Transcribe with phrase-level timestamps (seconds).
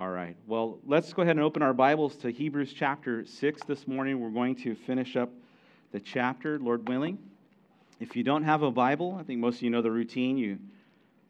[0.00, 0.36] All right.
[0.48, 4.18] Well, let's go ahead and open our Bibles to Hebrews chapter 6 this morning.
[4.18, 5.30] We're going to finish up
[5.92, 7.16] the chapter, Lord willing.
[8.00, 10.36] If you don't have a Bible, I think most of you know the routine.
[10.36, 10.58] You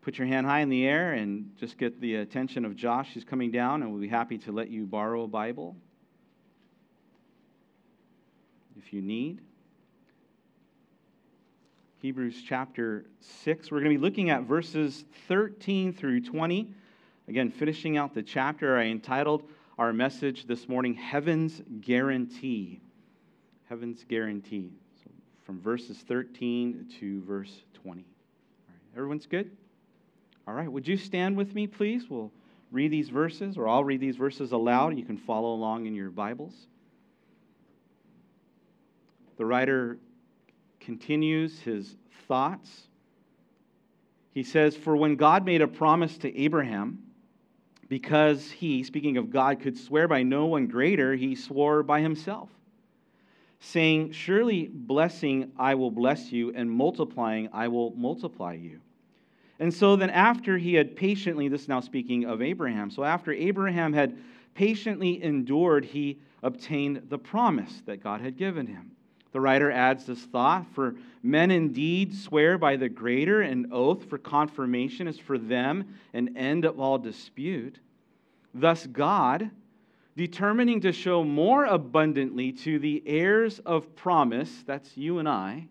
[0.01, 3.23] put your hand high in the air and just get the attention of Josh who's
[3.23, 5.77] coming down, and we'll be happy to let you borrow a Bible
[8.79, 9.43] if you need.
[11.99, 13.71] Hebrews chapter 6.
[13.71, 16.73] We're going to be looking at verses 13 through 20.
[17.27, 19.45] Again, finishing out the chapter, I entitled
[19.79, 22.81] our message this morning, Heaven's Guarantee.
[23.69, 24.71] Heaven's Guarantee.
[25.03, 25.11] So
[25.45, 28.03] from verses 13 to verse 20.
[28.03, 28.07] All
[28.69, 29.51] right, everyone's good?
[30.47, 32.11] All right, would you stand with me, please?
[32.11, 32.31] We'll
[32.71, 34.99] read these verses, or I'll read these verses aloud.
[34.99, 36.53] You can follow along in your Bibles.
[39.39, 39.99] The writer
[40.79, 41.97] continues his
[42.29, 42.89] thoughts.
[44.33, 47.04] He says, For when God made a promise to Abraham,
[47.89, 52.49] because he, speaking of God, could swear by no one greater, he swore by himself,
[53.61, 58.81] saying, Surely blessing I will bless you, and multiplying I will multiply you.
[59.59, 63.93] And so then, after he had patiently, this now speaking of Abraham, so after Abraham
[63.93, 64.19] had
[64.55, 68.94] patiently endured, he obtained the promise that God had given him.
[69.35, 74.17] The writer adds this thought For men indeed swear by the greater, and oath for
[74.17, 77.81] confirmation is for them an end of all dispute.
[78.55, 79.51] Thus, God,
[80.17, 85.67] determining to show more abundantly to the heirs of promise, that's you and I,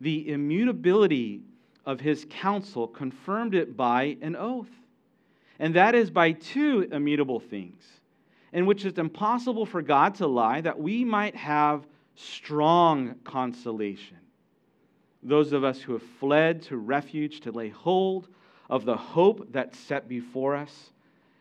[0.00, 1.42] the immutability
[1.84, 4.70] of his counsel, confirmed it by an oath.
[5.58, 7.84] And that is by two immutable things,
[8.54, 14.18] in which it's impossible for God to lie, that we might have strong consolation.
[15.22, 18.28] Those of us who have fled to refuge to lay hold
[18.68, 20.90] of the hope that's set before us.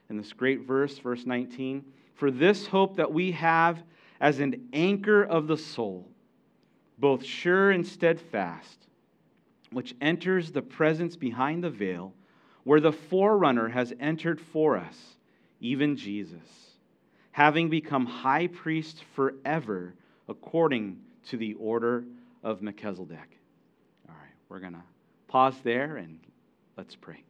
[0.09, 3.81] In this great verse, verse 19, for this hope that we have
[4.19, 6.07] as an anchor of the soul,
[6.97, 8.87] both sure and steadfast,
[9.71, 12.13] which enters the presence behind the veil,
[12.63, 15.17] where the forerunner has entered for us,
[15.59, 16.77] even Jesus,
[17.31, 19.93] having become high priest forever
[20.27, 20.99] according
[21.29, 22.03] to the order
[22.43, 23.39] of Melchizedek.
[24.07, 24.83] All right, we're going to
[25.27, 26.19] pause there and
[26.77, 27.23] let's pray.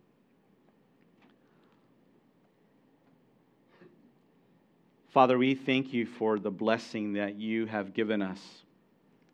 [5.11, 8.41] Father, we thank you for the blessing that you have given us,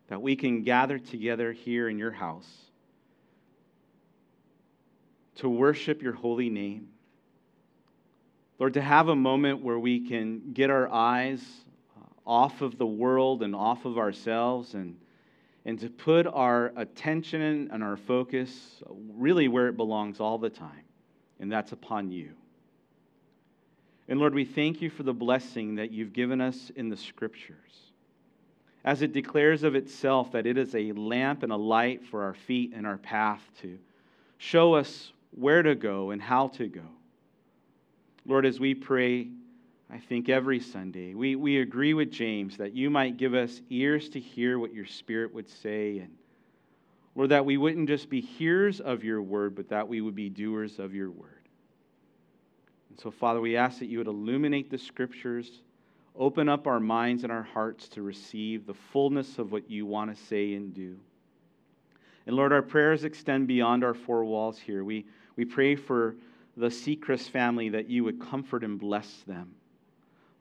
[0.06, 2.46] that we can gather together here in your house
[5.36, 6.88] to worship your holy name.
[8.60, 11.42] Lord, to have a moment where we can get our eyes
[12.26, 14.96] off of the world and off of ourselves and,
[15.64, 18.82] and to put our attention and our focus
[19.14, 20.84] really where it belongs all the time,
[21.40, 22.30] and that's upon you.
[24.08, 27.56] And Lord, we thank you for the blessing that you've given us in the scriptures.
[28.84, 32.34] As it declares of itself that it is a lamp and a light for our
[32.34, 33.78] feet and our path to
[34.38, 36.82] show us where to go and how to go.
[38.26, 39.28] Lord, as we pray,
[39.92, 41.12] I think, every Sunday.
[41.12, 44.86] We, we agree with James that you might give us ears to hear what your
[44.86, 46.16] Spirit would say, and
[47.14, 50.30] Lord, that we wouldn't just be hearers of your word, but that we would be
[50.30, 51.42] doers of your word.
[52.88, 55.60] And so, Father, we ask that you would illuminate the scriptures,
[56.16, 60.14] open up our minds and our hearts to receive the fullness of what you want
[60.14, 60.96] to say and do.
[62.26, 64.84] And Lord, our prayers extend beyond our four walls here.
[64.84, 65.04] We,
[65.36, 66.16] we pray for
[66.56, 69.54] the Seacrest family that you would comfort and bless them.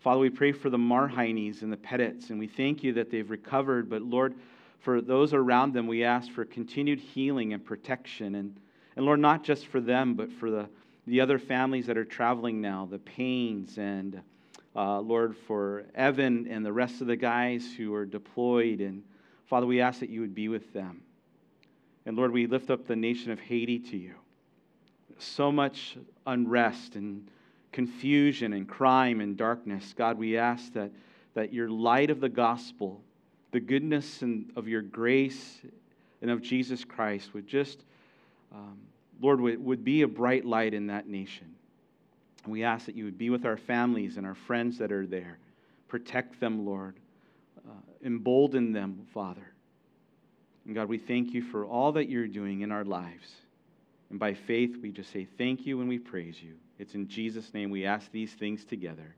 [0.01, 3.29] Father, we pray for the Marhines and the Pettits, and we thank you that they've
[3.29, 3.87] recovered.
[3.87, 4.33] But Lord,
[4.79, 8.33] for those around them, we ask for continued healing and protection.
[8.33, 8.59] And,
[8.95, 10.67] and Lord, not just for them, but for the,
[11.05, 14.19] the other families that are traveling now, the Pains, and
[14.75, 18.79] uh, Lord, for Evan and the rest of the guys who are deployed.
[18.79, 19.03] And
[19.45, 21.03] Father, we ask that you would be with them.
[22.07, 24.15] And Lord, we lift up the nation of Haiti to you.
[25.19, 25.95] So much
[26.25, 27.27] unrest and
[27.71, 29.93] confusion and crime and darkness.
[29.97, 30.91] God, we ask that,
[31.33, 33.01] that your light of the gospel,
[33.51, 35.61] the goodness and of your grace
[36.21, 37.83] and of Jesus Christ would just,
[38.53, 38.77] um,
[39.21, 41.55] Lord, would, would be a bright light in that nation.
[42.43, 45.05] And we ask that you would be with our families and our friends that are
[45.05, 45.37] there.
[45.87, 46.95] Protect them, Lord.
[47.57, 47.73] Uh,
[48.03, 49.51] embolden them, Father.
[50.65, 53.35] And God, we thank you for all that you're doing in our lives.
[54.09, 56.55] And by faith, we just say thank you and we praise you.
[56.79, 59.15] It's in Jesus' name we ask these things together.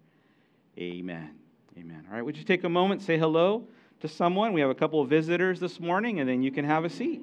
[0.78, 1.36] Amen.
[1.78, 2.06] Amen.
[2.10, 3.68] All right, would you take a moment, say hello
[4.02, 4.54] to someone?
[4.54, 7.22] We have a couple of visitors this morning, and then you can have a seat.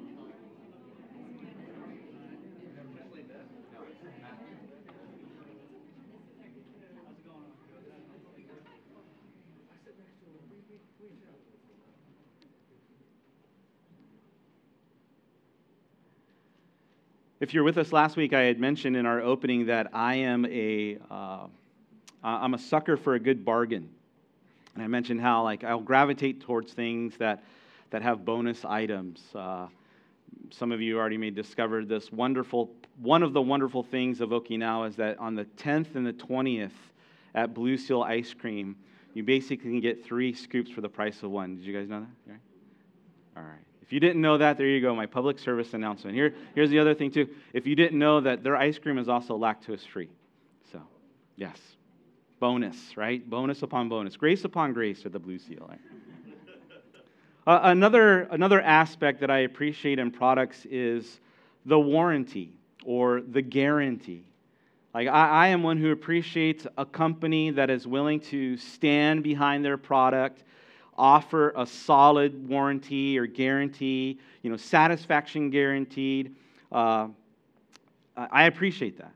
[17.41, 20.45] If you're with us last week, I had mentioned in our opening that I am
[20.45, 21.47] a uh,
[22.23, 23.89] I'm a sucker for a good bargain,
[24.75, 27.43] and I mentioned how like I'll gravitate towards things that
[27.89, 29.23] that have bonus items.
[29.33, 29.65] Uh,
[30.51, 34.89] some of you already may discover this wonderful one of the wonderful things of Okinawa
[34.89, 36.69] is that on the 10th and the 20th
[37.33, 38.75] at Blue Seal Ice Cream,
[39.15, 41.55] you basically can get three scoops for the price of one.
[41.55, 42.35] Did you guys know that?
[43.35, 43.70] All right.
[43.91, 46.15] If you didn't know that, there you go, my public service announcement.
[46.15, 47.27] Here, here's the other thing, too.
[47.51, 50.07] If you didn't know that their ice cream is also lactose free.
[50.71, 50.79] So,
[51.35, 51.57] yes.
[52.39, 53.29] Bonus, right?
[53.29, 54.15] Bonus upon bonus.
[54.15, 55.67] Grace upon grace at the Blue Seal.
[55.67, 55.79] Right?
[57.47, 61.19] uh, another, another aspect that I appreciate in products is
[61.65, 62.53] the warranty
[62.85, 64.23] or the guarantee.
[64.93, 69.65] Like, I, I am one who appreciates a company that is willing to stand behind
[69.65, 70.43] their product
[71.01, 76.35] offer a solid warranty or guarantee, you know, satisfaction guaranteed.
[76.71, 77.07] Uh,
[78.15, 79.11] I appreciate that.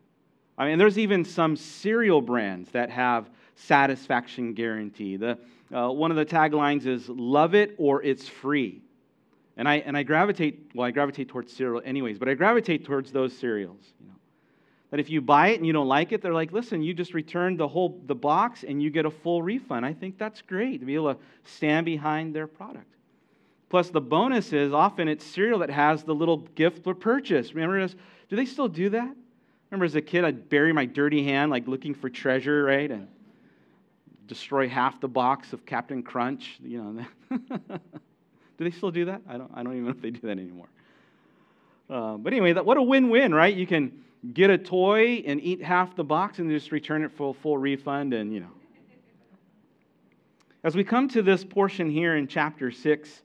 [0.57, 5.15] I mean, there's even some cereal brands that have satisfaction guarantee.
[5.15, 5.37] The,
[5.71, 8.81] uh, one of the taglines is "Love it or it's free,"
[9.55, 10.71] and I and I gravitate.
[10.73, 13.93] Well, I gravitate towards cereal anyways, but I gravitate towards those cereals.
[13.99, 14.14] You know,
[14.95, 17.13] that if you buy it and you don't like it, they're like, listen, you just
[17.13, 19.85] return the whole the box and you get a full refund.
[19.85, 22.87] I think that's great to be able to stand behind their product.
[23.67, 27.53] Plus, the bonus is often it's cereal that has the little gift for purchase.
[27.53, 27.85] Remember,
[28.29, 29.13] do they still do that?
[29.69, 33.09] Remember, as a kid, I'd bury my dirty hand like looking for treasure, right, and
[34.27, 36.57] destroy half the box of Captain Crunch.
[36.63, 37.37] You know,
[37.67, 37.79] do
[38.59, 39.23] they still do that?
[39.27, 39.51] I don't.
[39.53, 40.69] I don't even know if they do that anymore.
[41.89, 43.53] Uh, but anyway, that, what a win-win, right?
[43.53, 47.31] You can get a toy and eat half the box and just return it for
[47.31, 48.51] a full refund and you know.
[50.63, 53.21] As we come to this portion here in chapter 6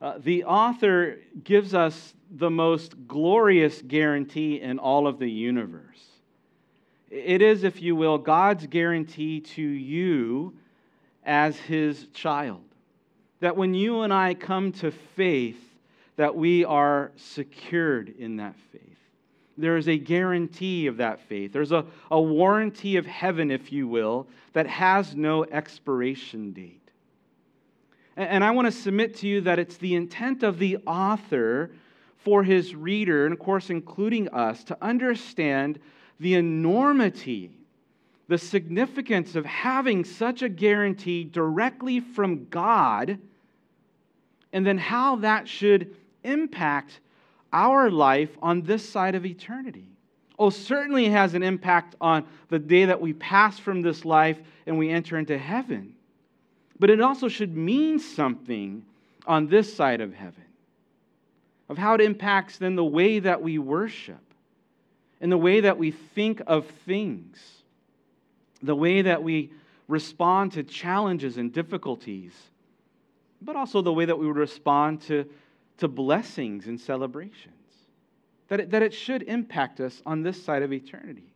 [0.00, 6.02] uh, the author gives us the most glorious guarantee in all of the universe.
[7.08, 10.54] It is if you will god's guarantee to you
[11.24, 12.64] as his child.
[13.40, 15.60] That when you and i come to faith
[16.16, 18.92] that we are secured in that faith
[19.58, 21.52] there is a guarantee of that faith.
[21.52, 26.90] There's a, a warranty of heaven, if you will, that has no expiration date.
[28.16, 31.70] And, and I want to submit to you that it's the intent of the author
[32.18, 35.78] for his reader, and of course, including us, to understand
[36.20, 37.50] the enormity,
[38.28, 43.18] the significance of having such a guarantee directly from God,
[44.52, 47.00] and then how that should impact
[47.52, 49.88] our life on this side of eternity.
[50.38, 54.38] Oh, certainly it has an impact on the day that we pass from this life
[54.66, 55.94] and we enter into heaven.
[56.78, 58.84] But it also should mean something
[59.26, 60.44] on this side of heaven,
[61.68, 64.18] of how it impacts then the way that we worship
[65.20, 67.38] and the way that we think of things,
[68.62, 69.52] the way that we
[69.86, 72.32] respond to challenges and difficulties,
[73.40, 75.24] but also the way that we respond to
[75.82, 77.56] to blessings and celebrations.
[78.46, 81.34] That it, that it should impact us on this side of eternity.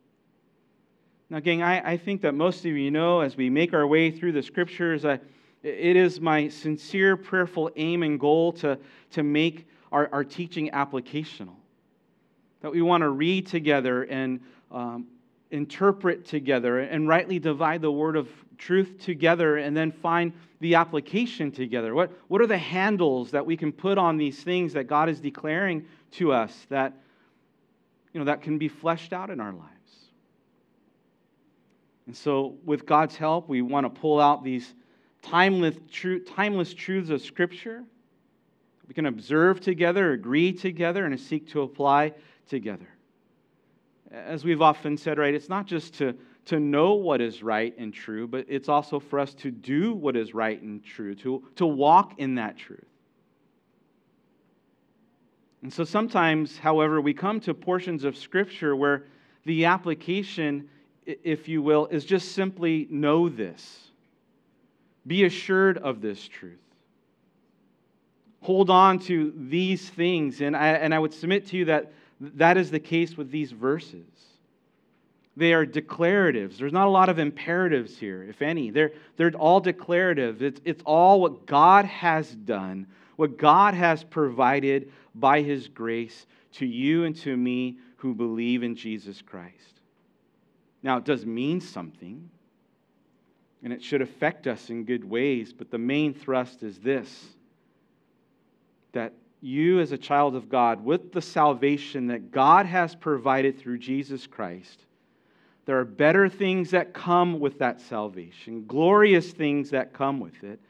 [1.28, 4.12] Now, gang, I, I think that most of you know as we make our way
[4.12, 5.18] through the scriptures, I,
[5.64, 8.78] it is my sincere, prayerful aim and goal to,
[9.10, 11.56] to make our, our teaching applicational.
[12.60, 14.38] That we want to read together and
[14.70, 15.08] um,
[15.50, 21.50] interpret together and rightly divide the word of truth together and then find the application
[21.52, 21.94] together?
[21.94, 25.20] What, what are the handles that we can put on these things that God is
[25.20, 26.94] declaring to us that,
[28.12, 29.72] you know, that can be fleshed out in our lives?
[32.06, 34.74] And so, with God's help, we want to pull out these
[35.22, 35.76] timeless,
[36.26, 37.82] timeless truths of Scripture.
[38.86, 42.14] We can observe together, agree together, and seek to apply
[42.48, 42.86] together.
[44.12, 47.92] As we've often said, right, it's not just to to know what is right and
[47.92, 51.66] true, but it's also for us to do what is right and true, to, to
[51.66, 52.84] walk in that truth.
[55.62, 59.04] And so sometimes, however, we come to portions of Scripture where
[59.44, 60.68] the application,
[61.04, 63.88] if you will, is just simply know this.
[65.06, 66.58] Be assured of this truth.
[68.42, 70.40] Hold on to these things.
[70.40, 73.50] And I, and I would submit to you that that is the case with these
[73.50, 74.06] verses.
[75.36, 76.56] They are declaratives.
[76.56, 78.70] There's not a lot of imperatives here, if any.
[78.70, 80.42] They're, they're all declarative.
[80.42, 86.66] It's, it's all what God has done, what God has provided by His grace to
[86.66, 89.80] you and to me who believe in Jesus Christ.
[90.82, 92.30] Now, it does mean something.
[93.62, 95.52] And it should affect us in good ways.
[95.52, 97.26] But the main thrust is this
[98.92, 99.12] that
[99.42, 104.26] you, as a child of God, with the salvation that God has provided through Jesus
[104.26, 104.85] Christ,
[105.66, 110.60] there are better things that come with that salvation, glorious things that come with it.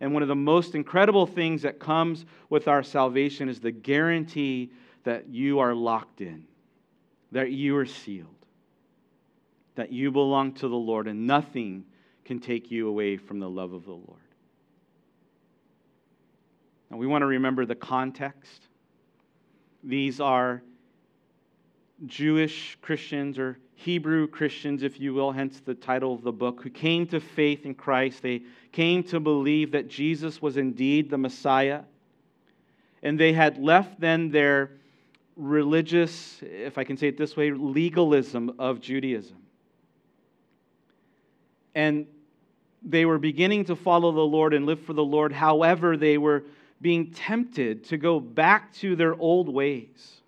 [0.00, 4.70] And one of the most incredible things that comes with our salvation is the guarantee
[5.02, 6.44] that you are locked in,
[7.32, 8.28] that you are sealed,
[9.74, 11.84] that you belong to the Lord, and nothing
[12.24, 14.20] can take you away from the love of the Lord.
[16.90, 18.68] Now, we want to remember the context.
[19.82, 20.62] These are
[22.06, 26.70] Jewish Christians or Hebrew Christians, if you will, hence the title of the book, who
[26.70, 28.22] came to faith in Christ.
[28.22, 31.82] They came to believe that Jesus was indeed the Messiah.
[33.02, 34.70] And they had left then their
[35.36, 39.36] religious, if I can say it this way, legalism of Judaism.
[41.74, 42.06] And
[42.82, 45.32] they were beginning to follow the Lord and live for the Lord.
[45.32, 46.44] However, they were
[46.80, 50.20] being tempted to go back to their old ways.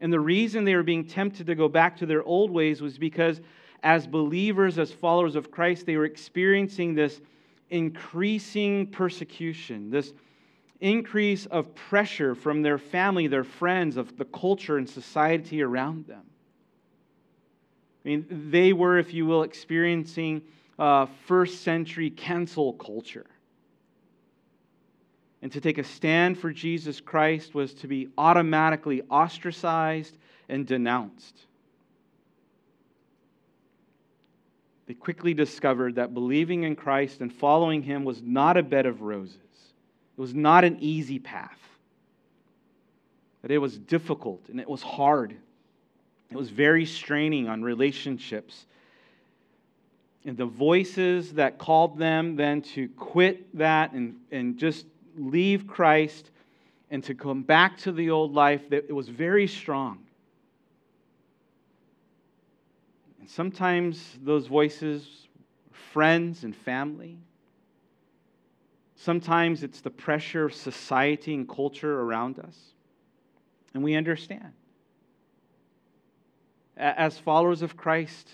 [0.00, 2.98] And the reason they were being tempted to go back to their old ways was
[2.98, 3.40] because,
[3.82, 7.20] as believers, as followers of Christ, they were experiencing this
[7.70, 10.12] increasing persecution, this
[10.80, 16.22] increase of pressure from their family, their friends, of the culture and society around them.
[18.04, 20.42] I mean, they were, if you will, experiencing
[20.78, 23.26] uh, first century cancel culture.
[25.42, 30.16] And to take a stand for Jesus Christ was to be automatically ostracized
[30.48, 31.46] and denounced.
[34.86, 39.02] They quickly discovered that believing in Christ and following him was not a bed of
[39.02, 39.36] roses.
[39.36, 41.58] It was not an easy path.
[43.42, 45.36] That it was difficult and it was hard.
[46.30, 48.66] It was very straining on relationships.
[50.24, 54.86] And the voices that called them then to quit that and, and just
[55.18, 56.30] leave Christ
[56.90, 59.98] and to come back to the old life, that it was very strong.
[63.20, 65.28] And sometimes those voices,
[65.92, 67.18] friends and family.
[68.96, 72.56] Sometimes it's the pressure of society and culture around us.
[73.74, 74.52] And we understand.
[76.76, 78.28] As followers of Christ,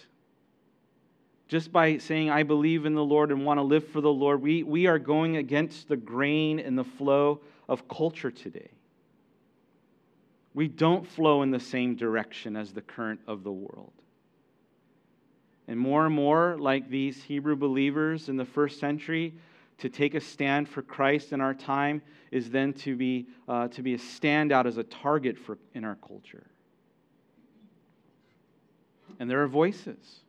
[1.49, 4.41] just by saying, I believe in the Lord and want to live for the Lord,
[4.41, 8.71] we, we are going against the grain and the flow of culture today.
[10.55, 13.93] We don't flow in the same direction as the current of the world.
[15.67, 19.35] And more and more, like these Hebrew believers in the first century,
[19.79, 23.83] to take a stand for Christ in our time is then to be, uh, to
[23.83, 26.47] be a standout as a target for, in our culture.
[29.19, 30.24] And there are voices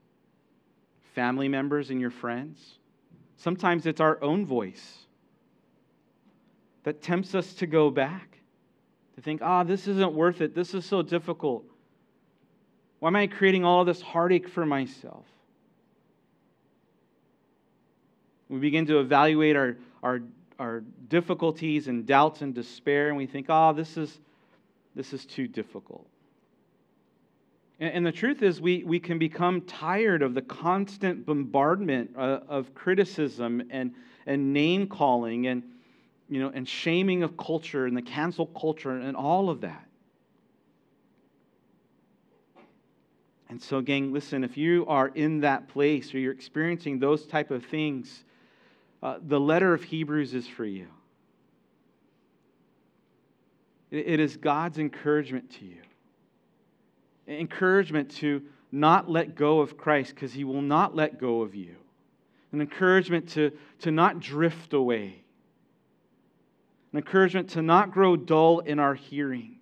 [1.16, 2.78] family members and your friends.
[3.38, 5.06] Sometimes it's our own voice
[6.84, 8.38] that tempts us to go back,
[9.16, 10.54] to think, ah, oh, this isn't worth it.
[10.54, 11.66] This is so difficult.
[13.00, 15.26] Why am I creating all this heartache for myself?
[18.50, 20.22] We begin to evaluate our, our,
[20.60, 24.20] our difficulties and doubts and despair, and we think, oh, this is,
[24.94, 26.08] this is too difficult.
[27.80, 32.74] And, the truth is, we, we can become tired of the constant bombardment uh, of
[32.74, 33.94] criticism and,
[34.26, 35.62] and name calling and,
[36.30, 39.86] you know, and shaming of culture and the cancel culture and all of that.
[43.50, 47.52] And so, gang, listen, if you are in that place or you're experiencing those type
[47.52, 48.24] of things,
[49.04, 50.88] uh, the letter of Hebrews is for you.
[53.92, 55.82] it, it is God's encouragement to you
[57.28, 58.42] encouragement to
[58.72, 61.76] not let go of Christ because he will not let go of you.
[62.52, 65.24] An encouragement to, to not drift away.
[66.92, 69.58] An encouragement to not grow dull in our hearing.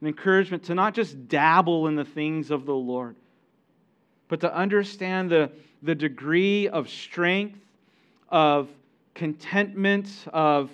[0.00, 3.16] An encouragement to not just dabble in the things of the Lord,
[4.28, 5.50] but to understand the,
[5.82, 7.58] the degree of strength,
[8.28, 8.68] of
[9.14, 10.70] contentment, of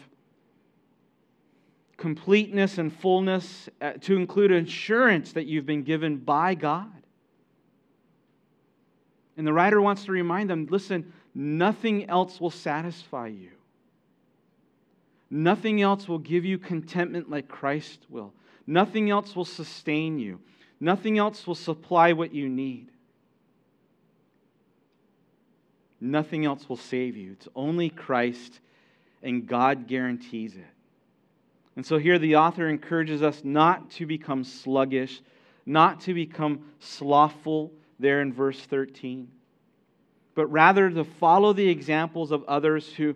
[2.03, 6.91] completeness and fullness, uh, to include assurance that you've been given by God.
[9.37, 13.51] And the writer wants to remind them listen, nothing else will satisfy you.
[15.31, 18.35] Nothing else will give you contentment like Christ will.
[18.67, 20.41] Nothing else will sustain you.
[20.81, 22.89] Nothing else will supply what you need.
[26.01, 27.31] Nothing else will save you.
[27.35, 28.59] It's only Christ,
[29.23, 30.67] and God guarantees it.
[31.77, 35.23] And so here the author encourages us not to become sluggish,
[35.65, 39.29] not to become slothful, there in verse 13,
[40.35, 43.15] but rather to follow the examples of others who,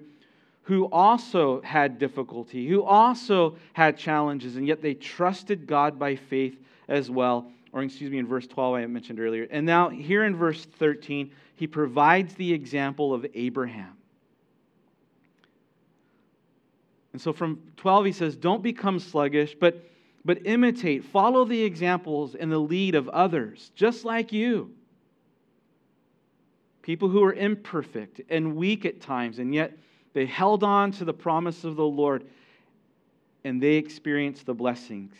[0.62, 6.56] who also had difficulty, who also had challenges, and yet they trusted God by faith
[6.88, 7.50] as well.
[7.72, 9.46] Or, excuse me, in verse 12, I mentioned earlier.
[9.50, 13.95] And now, here in verse 13, he provides the example of Abraham.
[17.16, 19.82] And so from 12, he says, Don't become sluggish, but,
[20.26, 24.70] but imitate, follow the examples and the lead of others, just like you.
[26.82, 29.78] People who are imperfect and weak at times, and yet
[30.12, 32.26] they held on to the promise of the Lord
[33.44, 35.14] and they experienced the blessings.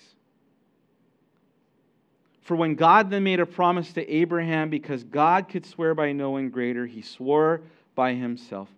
[2.43, 6.33] For when God then made a promise to Abraham, because God could swear by no
[6.33, 7.63] one greater, he swore
[7.95, 8.69] by himself.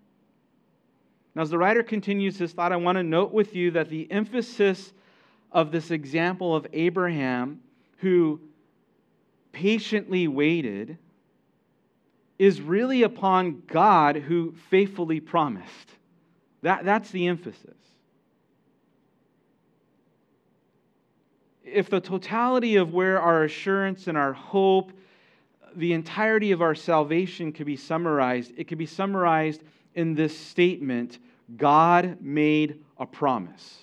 [1.38, 4.10] Now, as the writer continues his thought, I want to note with you that the
[4.10, 4.92] emphasis
[5.52, 7.60] of this example of Abraham,
[7.98, 8.40] who
[9.52, 10.98] patiently waited,
[12.40, 15.92] is really upon God who faithfully promised.
[16.62, 17.76] That, that's the emphasis.
[21.62, 24.90] If the totality of where our assurance and our hope,
[25.76, 29.62] the entirety of our salvation could be summarized, it could be summarized
[29.94, 31.18] in this statement
[31.56, 33.78] God made a promise.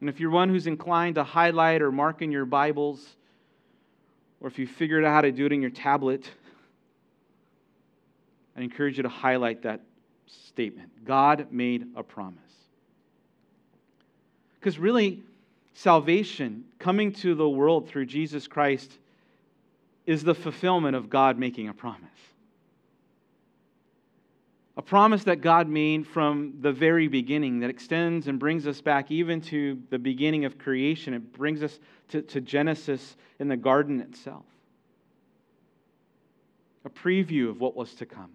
[0.00, 3.16] And if you're one who's inclined to highlight or mark in your Bibles,
[4.40, 6.28] or if you figured out how to do it in your tablet,
[8.56, 9.80] I encourage you to highlight that
[10.26, 11.04] statement.
[11.04, 12.38] God made a promise.
[14.58, 15.22] Because really,
[15.74, 18.90] salvation, coming to the world through Jesus Christ,
[20.06, 22.08] is the fulfillment of God making a promise.
[24.76, 29.10] A promise that God made from the very beginning that extends and brings us back
[29.10, 31.12] even to the beginning of creation.
[31.12, 34.46] It brings us to, to Genesis in the garden itself.
[36.86, 38.30] A preview of what was to come.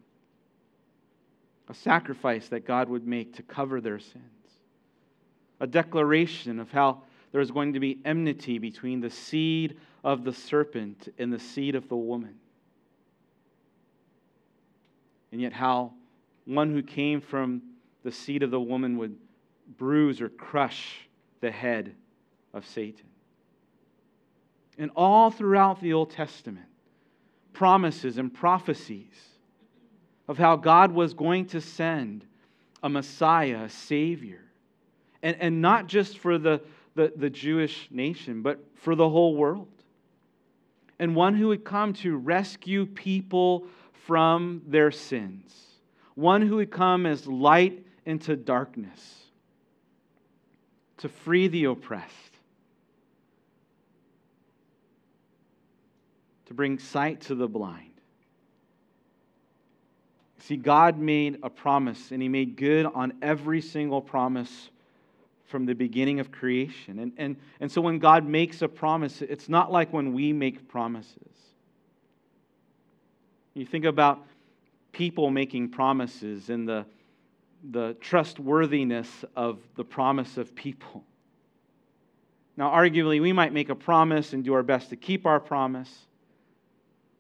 [1.69, 4.23] A sacrifice that God would make to cover their sins.
[5.59, 10.33] A declaration of how there is going to be enmity between the seed of the
[10.33, 12.35] serpent and the seed of the woman.
[15.31, 15.93] And yet, how
[16.47, 17.61] one who came from
[18.03, 19.15] the seed of the woman would
[19.77, 21.07] bruise or crush
[21.41, 21.93] the head
[22.53, 23.05] of Satan.
[24.77, 26.67] And all throughout the Old Testament,
[27.51, 29.13] promises and prophecies
[30.27, 32.25] of how God was going to send
[32.81, 34.43] a Messiah, a Savior.
[35.21, 36.61] And, and not just for the,
[36.95, 39.67] the, the Jewish nation, but for the whole world.
[40.99, 43.65] And one who would come to rescue people
[44.05, 45.67] from their sins
[46.17, 49.17] one who would come as light into darkness
[50.97, 52.11] to free the oppressed,
[56.47, 57.91] to bring sight to the blind.
[60.39, 64.71] See, God made a promise, and He made good on every single promise
[65.45, 66.97] from the beginning of creation.
[66.97, 70.67] And, and, and so when God makes a promise, it's not like when we make
[70.67, 71.13] promises.
[73.53, 74.25] You think about
[74.97, 76.83] people making promises and the,
[77.69, 81.03] the trustworthiness of the promise of people.
[82.57, 86.07] Now, arguably, we might make a promise and do our best to keep our promise.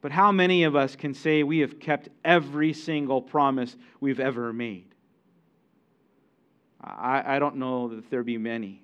[0.01, 4.51] But how many of us can say we have kept every single promise we've ever
[4.51, 4.95] made?
[6.81, 8.81] I, I don't know that there be many.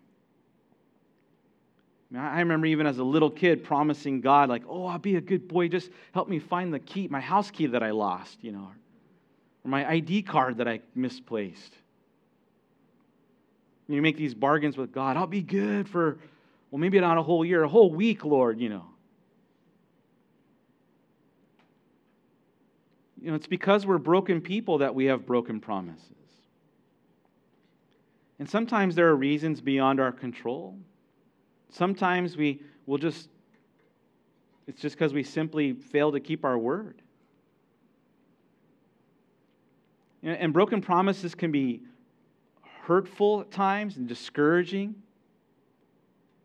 [2.15, 5.47] I remember even as a little kid promising God, like, oh, I'll be a good
[5.47, 5.67] boy.
[5.67, 8.69] Just help me find the key, my house key that I lost, you know,
[9.63, 11.73] or my ID card that I misplaced.
[13.87, 15.17] You make these bargains with God.
[15.17, 16.17] I'll be good for,
[16.71, 18.85] well, maybe not a whole year, a whole week, Lord, you know.
[23.21, 26.09] You know, it's because we're broken people that we have broken promises.
[28.39, 30.77] And sometimes there are reasons beyond our control.
[31.69, 33.29] Sometimes we will just,
[34.67, 37.02] it's just because we simply fail to keep our word.
[40.23, 41.81] And broken promises can be
[42.83, 44.95] hurtful at times and discouraging.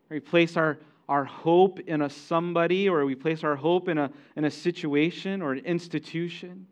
[0.09, 4.11] We place our, our hope in a somebody or we place our hope in a,
[4.35, 6.67] in a situation or an institution.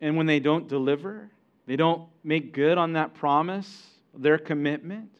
[0.00, 1.30] And when they don't deliver,
[1.66, 5.10] they don't make good on that promise, their commitment,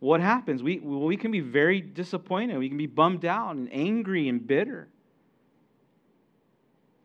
[0.00, 0.62] what happens?
[0.62, 2.58] We, we can be very disappointed.
[2.58, 4.88] We can be bummed out and angry and bitter.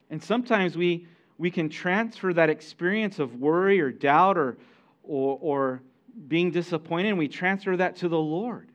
[0.09, 4.57] And sometimes we, we can transfer that experience of worry or doubt or,
[5.03, 5.81] or, or
[6.27, 8.69] being disappointed, and we transfer that to the Lord.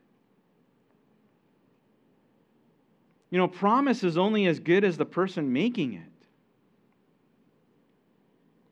[3.31, 6.03] You know, promise is only as good as the person making it.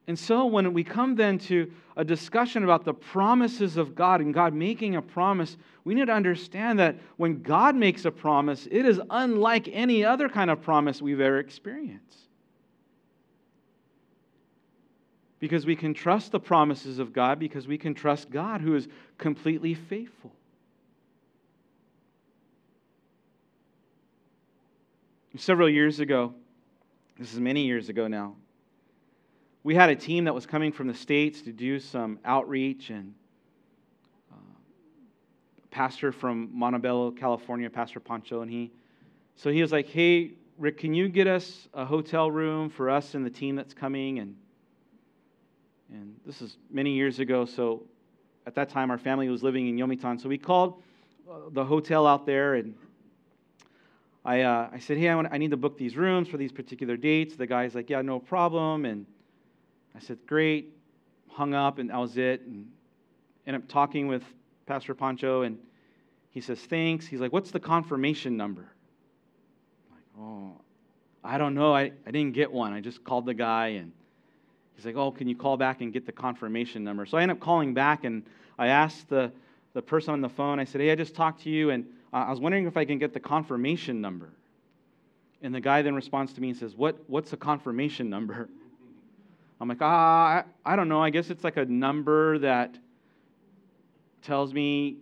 [0.08, 4.32] And so when we come then to a discussion about the promises of God and
[4.32, 8.86] God making a promise, we need to understand that when God makes a promise, it
[8.86, 12.27] is unlike any other kind of promise we've ever experienced.
[15.40, 18.88] Because we can trust the promises of God because we can trust God who is
[19.18, 20.32] completely faithful.
[25.36, 26.34] Several years ago,
[27.16, 28.34] this is many years ago now,
[29.62, 33.14] we had a team that was coming from the States to do some outreach, and
[34.32, 34.36] uh,
[35.70, 38.72] pastor from Montebello, California, Pastor Pancho, and he,
[39.36, 43.14] so he was like, hey, Rick, can you get us a hotel room for us
[43.14, 44.18] and the team that's coming?
[44.18, 44.34] And,
[45.92, 47.84] and this is many years ago, so
[48.46, 50.20] at that time our family was living in Yomitan.
[50.20, 50.82] So we called
[51.30, 52.74] uh, the hotel out there and
[54.28, 56.52] I, uh, I said, hey, I, want, I need to book these rooms for these
[56.52, 57.34] particular dates.
[57.36, 58.84] The guy's like, yeah, no problem.
[58.84, 59.06] And
[59.94, 60.74] I said, great.
[61.30, 62.42] Hung up, and that was it.
[62.42, 62.68] And
[63.46, 64.22] ended up talking with
[64.66, 65.56] Pastor Pancho, and
[66.30, 67.06] he says, thanks.
[67.06, 68.70] He's like, what's the confirmation number?
[69.88, 70.60] I'm like, oh,
[71.24, 71.74] I don't know.
[71.74, 72.74] I, I didn't get one.
[72.74, 73.92] I just called the guy, and
[74.78, 77.04] he's like, oh, can you call back and get the confirmation number?
[77.04, 78.22] So I end up calling back, and
[78.56, 79.32] I asked the,
[79.74, 82.30] the person on the phone, I said, hey, I just talked to you, and I
[82.30, 84.30] was wondering if I can get the confirmation number.
[85.42, 88.48] And the guy then responds to me and says, what, What's a confirmation number?
[89.60, 91.02] I'm like, ah, I, I don't know.
[91.02, 92.76] I guess it's like a number that
[94.22, 94.98] tells me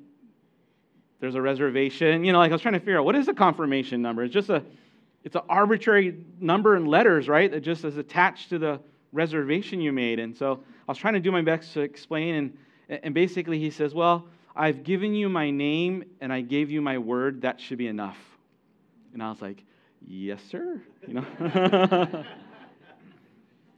[1.21, 2.25] there's a reservation.
[2.25, 4.25] You know, like I was trying to figure out what is a confirmation number?
[4.25, 4.63] It's just a
[5.25, 7.51] it's an arbitrary number and letters, right?
[7.51, 8.81] That just is attached to the
[9.13, 10.19] reservation you made.
[10.19, 12.35] And so I was trying to do my best to explain,
[12.89, 16.81] and, and basically he says, Well, I've given you my name and I gave you
[16.81, 17.43] my word.
[17.43, 18.19] That should be enough.
[19.13, 19.63] And I was like,
[20.07, 20.81] Yes, sir.
[21.07, 22.25] You know?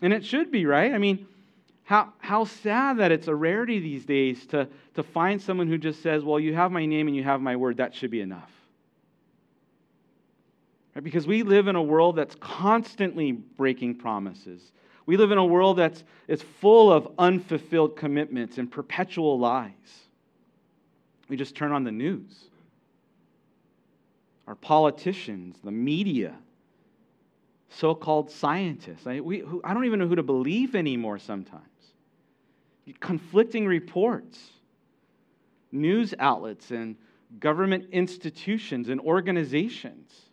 [0.01, 0.93] And it should be, right?
[0.93, 1.27] I mean,
[1.85, 6.03] how, how sad that it's a rarity these days to, to find someone who just
[6.03, 7.79] says, Well, you have my name and you have my word.
[7.79, 8.51] That should be enough.
[10.95, 11.03] Right?
[11.03, 14.73] Because we live in a world that's constantly breaking promises.
[15.09, 19.73] We live in a world that's it's full of unfulfilled commitments and perpetual lies.
[21.31, 22.31] We just turn on the news.
[24.47, 26.35] Our politicians, the media,
[27.71, 29.07] so called scientists.
[29.07, 31.65] I, we, who, I don't even know who to believe anymore sometimes.
[33.01, 34.51] Conflicting reports,
[35.73, 36.97] news outlets, and
[37.41, 40.28] government institutions and organizations.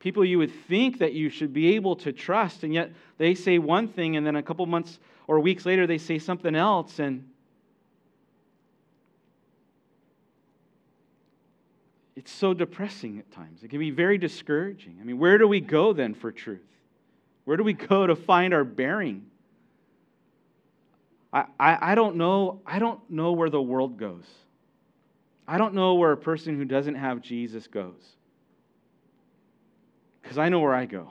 [0.00, 3.58] People you would think that you should be able to trust, and yet they say
[3.58, 7.28] one thing, and then a couple months or weeks later they say something else, and
[12.16, 13.62] it's so depressing at times.
[13.62, 14.96] It can be very discouraging.
[15.00, 16.66] I mean, where do we go then for truth?
[17.44, 19.26] Where do we go to find our bearing?
[21.32, 22.60] I, I, I don't know.
[22.64, 24.24] I don't know where the world goes.
[25.46, 28.16] I don't know where a person who doesn't have Jesus goes.
[30.30, 31.08] Because I know where I go.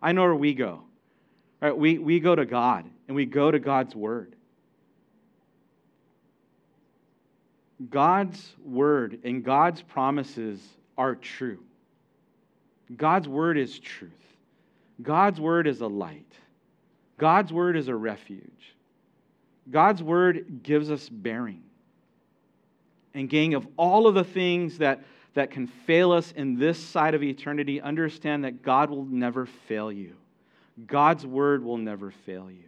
[0.00, 0.84] I know where we go.
[1.60, 1.76] Right?
[1.76, 4.36] We, we go to God and we go to God's Word.
[7.90, 10.60] God's word and God's promises
[10.96, 11.58] are true.
[12.96, 14.12] God's word is truth.
[15.02, 16.32] God's word is a light.
[17.18, 18.76] God's word is a refuge.
[19.68, 21.64] God's word gives us bearing.
[23.14, 25.02] And, gang, of all of the things that,
[25.38, 29.90] that can fail us in this side of eternity, understand that God will never fail
[29.90, 30.14] you.
[30.86, 32.64] God's word will never fail you.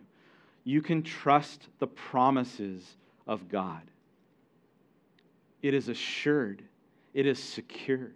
[0.64, 3.82] You can trust the promises of God
[5.62, 6.62] it is assured,
[7.14, 8.14] it is secured.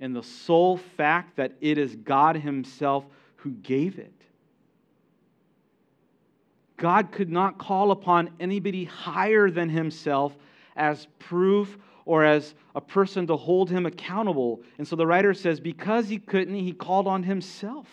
[0.00, 3.04] And the sole fact that it is God Himself
[3.36, 4.12] who gave it.
[6.76, 10.36] God could not call upon anybody higher than Himself
[10.76, 11.76] as proof
[12.08, 14.62] or as a person to hold Him accountable.
[14.78, 17.86] And so the writer says, because He couldn't, He called on Himself.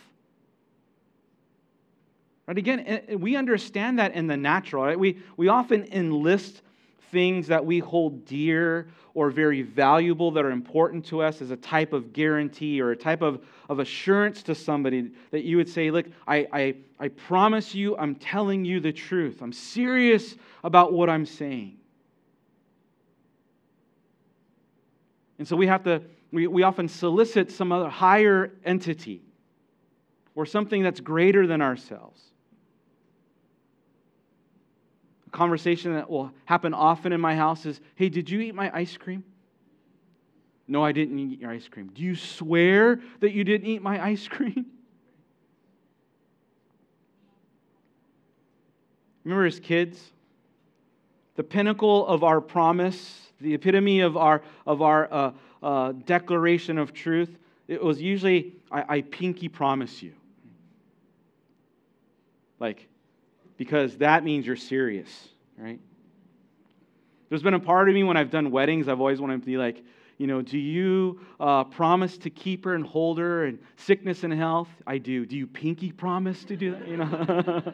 [2.47, 2.57] Right?
[2.57, 4.85] Again, we understand that in the natural.
[4.85, 4.97] Right?
[4.97, 6.61] We, we often enlist
[7.11, 11.57] things that we hold dear or very valuable that are important to us as a
[11.57, 15.91] type of guarantee or a type of, of assurance to somebody that you would say,
[15.91, 19.41] Look, I, I, I promise you, I'm telling you the truth.
[19.41, 21.79] I'm serious about what I'm saying.
[25.37, 29.21] And so we have to, we, we often solicit some other higher entity
[30.33, 32.21] or something that's greater than ourselves
[35.27, 38.69] A conversation that will happen often in my house is Hey, did you eat my
[38.75, 39.23] ice cream?
[40.67, 41.91] No, I didn't eat your ice cream.
[41.93, 44.65] Do you swear that you didn't eat my ice cream?
[49.23, 49.99] Remember as kids?
[51.35, 56.93] The pinnacle of our promise, the epitome of our, of our uh, uh, declaration of
[56.93, 60.13] truth, it was usually, I, I pinky promise you.
[62.59, 62.87] Like,
[63.57, 65.79] because that means you're serious, right?
[67.29, 69.57] There's been a part of me when I've done weddings, I've always wanted to be
[69.57, 69.83] like,
[70.17, 74.31] you know, do you uh, promise to keep her and hold her in sickness and
[74.31, 74.69] health?
[74.87, 75.25] I do.
[75.25, 76.87] Do you pinky promise to do that?
[76.87, 77.73] You know?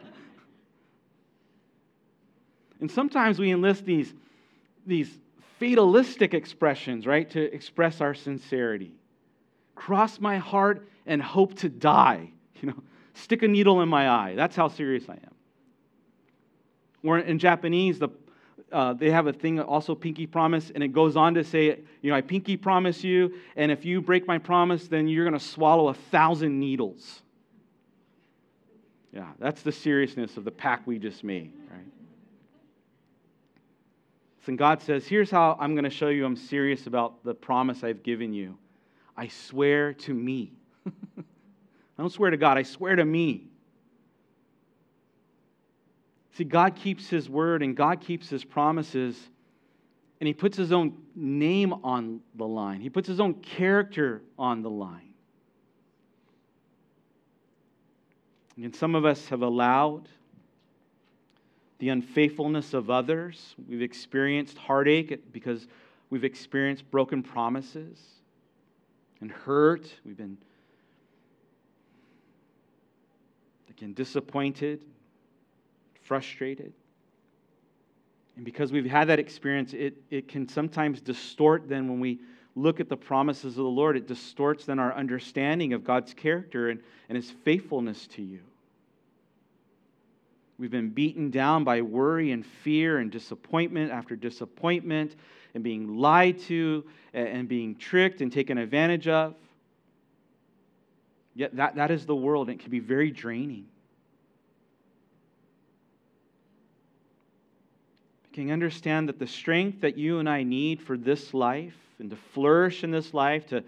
[2.80, 4.12] and sometimes we enlist these,
[4.84, 5.16] these
[5.62, 8.92] fatalistic expressions, right, to express our sincerity.
[9.76, 12.30] Cross my heart and hope to die.
[12.62, 12.82] You know,
[13.14, 14.34] stick a needle in my eye.
[14.36, 15.34] That's how serious I am.
[17.02, 18.08] Or in Japanese, the
[18.70, 22.10] uh, they have a thing also pinky promise and it goes on to say you
[22.10, 25.44] know i pinky promise you and if you break my promise then you're going to
[25.44, 27.20] swallow a thousand needles
[29.12, 31.91] yeah that's the seriousness of the pact we just made right
[34.46, 37.84] and god says here's how i'm going to show you i'm serious about the promise
[37.84, 38.56] i've given you.
[39.16, 40.52] I swear to me.
[40.86, 41.22] I
[41.98, 43.48] don't swear to god i swear to me.
[46.34, 49.18] See, God keeps His word and God keeps His promises,
[50.20, 54.62] and He puts His own name on the line, He puts His own character on
[54.62, 55.10] the line.
[58.56, 60.08] And some of us have allowed
[61.82, 63.56] the unfaithfulness of others.
[63.68, 65.66] We've experienced heartache because
[66.10, 67.98] we've experienced broken promises
[69.20, 69.92] and hurt.
[70.04, 70.38] We've been,
[73.68, 74.84] again, disappointed
[76.02, 76.72] frustrated.
[78.36, 82.20] And because we've had that experience, it, it can sometimes distort then when we
[82.54, 86.68] look at the promises of the Lord, it distorts then our understanding of God's character
[86.70, 88.38] and, and his faithfulness to you.
[90.62, 95.16] We've been beaten down by worry and fear and disappointment after disappointment
[95.54, 99.34] and being lied to and being tricked and taken advantage of.
[101.34, 103.66] Yet that, that is the world, and it can be very draining.
[108.32, 112.08] Can you understand that the strength that you and I need for this life and
[112.08, 113.64] to flourish in this life, to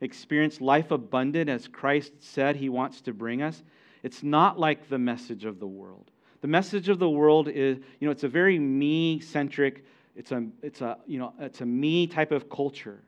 [0.00, 3.62] experience life abundant as Christ said he wants to bring us,
[4.02, 6.10] it's not like the message of the world.
[6.40, 10.46] The message of the world is, you know, it's a very me centric, it's a,
[10.62, 13.00] it's a, you know, it's a me type of culture.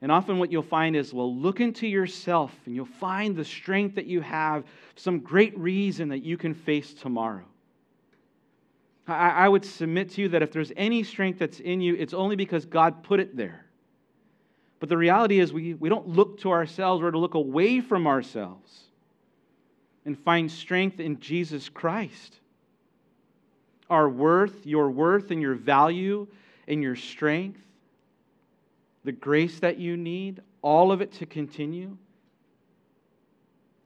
[0.00, 3.94] And often what you'll find is, well, look into yourself and you'll find the strength
[3.94, 4.64] that you have,
[4.96, 7.44] some great reason that you can face tomorrow.
[9.06, 12.14] I, I would submit to you that if there's any strength that's in you, it's
[12.14, 13.66] only because God put it there.
[14.80, 18.08] But the reality is, we, we don't look to ourselves, we're to look away from
[18.08, 18.88] ourselves
[20.04, 22.36] and find strength in Jesus Christ.
[23.88, 26.26] Our worth, your worth, and your value,
[26.66, 27.60] and your strength,
[29.04, 31.96] the grace that you need, all of it to continue,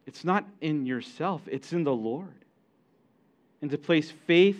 [0.07, 2.44] it's not in yourself, it's in the Lord.
[3.61, 4.59] And to place faith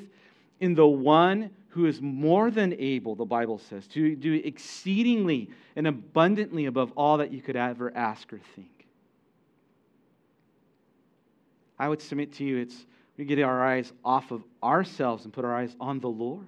[0.61, 5.87] in the one who is more than able, the Bible says, to do exceedingly and
[5.87, 8.76] abundantly above all that you could ever ask or think.
[11.79, 12.87] I would submit to you, it's
[13.17, 16.47] we get our eyes off of ourselves and put our eyes on the Lord.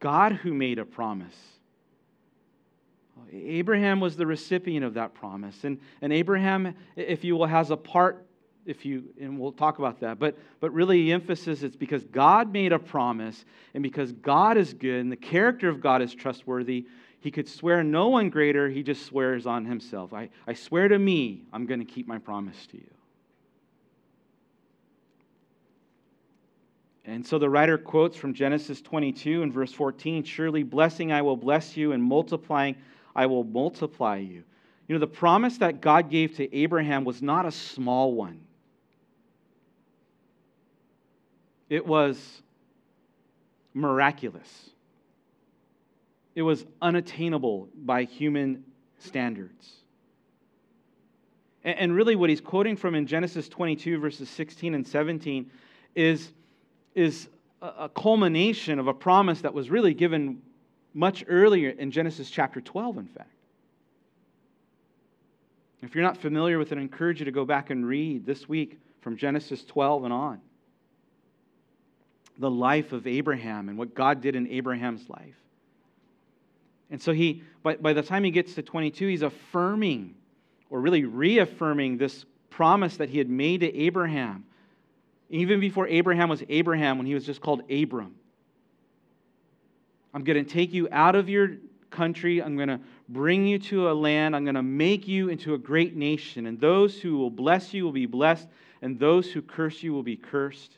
[0.00, 1.36] God who made a promise.
[3.32, 5.64] Abraham was the recipient of that promise.
[5.64, 8.26] And, and Abraham, if you will, has a part
[8.64, 12.52] if you and we'll talk about that but but really the emphasis is because god
[12.52, 16.86] made a promise and because god is good and the character of god is trustworthy
[17.22, 20.12] he could swear no one greater he just swears on himself.
[20.12, 22.90] I, I swear to me i'm going to keep my promise to you.
[27.04, 31.36] And so the writer quotes from genesis 22 and verse 14 surely blessing i will
[31.36, 32.76] bless you and multiplying
[33.14, 34.42] i will multiply you.
[34.88, 38.40] You know the promise that god gave to abraham was not a small one.
[41.68, 42.42] It was
[43.72, 44.70] miraculous.
[46.34, 48.64] It was unattainable by human
[48.98, 49.70] standards.
[51.64, 55.50] And really, what he's quoting from in Genesis 22, verses 16 and 17,
[55.94, 56.32] is,
[56.94, 57.28] is
[57.60, 60.42] a culmination of a promise that was really given
[60.92, 63.28] much earlier in Genesis chapter 12, in fact.
[65.82, 68.48] If you're not familiar with it, I encourage you to go back and read this
[68.48, 70.40] week from Genesis 12 and on
[72.38, 75.36] the life of Abraham and what God did in Abraham's life.
[76.92, 80.14] And so he, by, by the time he gets to 22, he's affirming
[80.68, 84.44] or really reaffirming this promise that he had made to Abraham
[85.30, 88.14] Even before Abraham was Abraham, when he was just called Abram.
[90.12, 91.56] I'm going to take you out of your
[91.90, 92.42] country.
[92.42, 94.36] I'm going to bring you to a land.
[94.36, 96.46] I'm going to make you into a great nation.
[96.46, 98.46] And those who will bless you will be blessed,
[98.82, 100.76] and those who curse you will be cursed.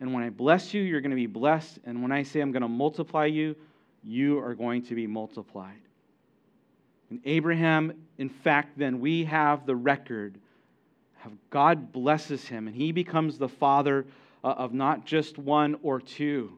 [0.00, 1.78] And when I bless you, you're going to be blessed.
[1.84, 3.54] And when I say I'm going to multiply you,
[4.04, 5.80] you are going to be multiplied.
[7.10, 10.38] And Abraham, in fact, then we have the record
[11.24, 14.04] of God blesses him, and he becomes the father
[14.42, 16.52] uh, of not just one or two,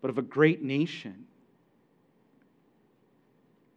[0.00, 1.26] but of a great nation.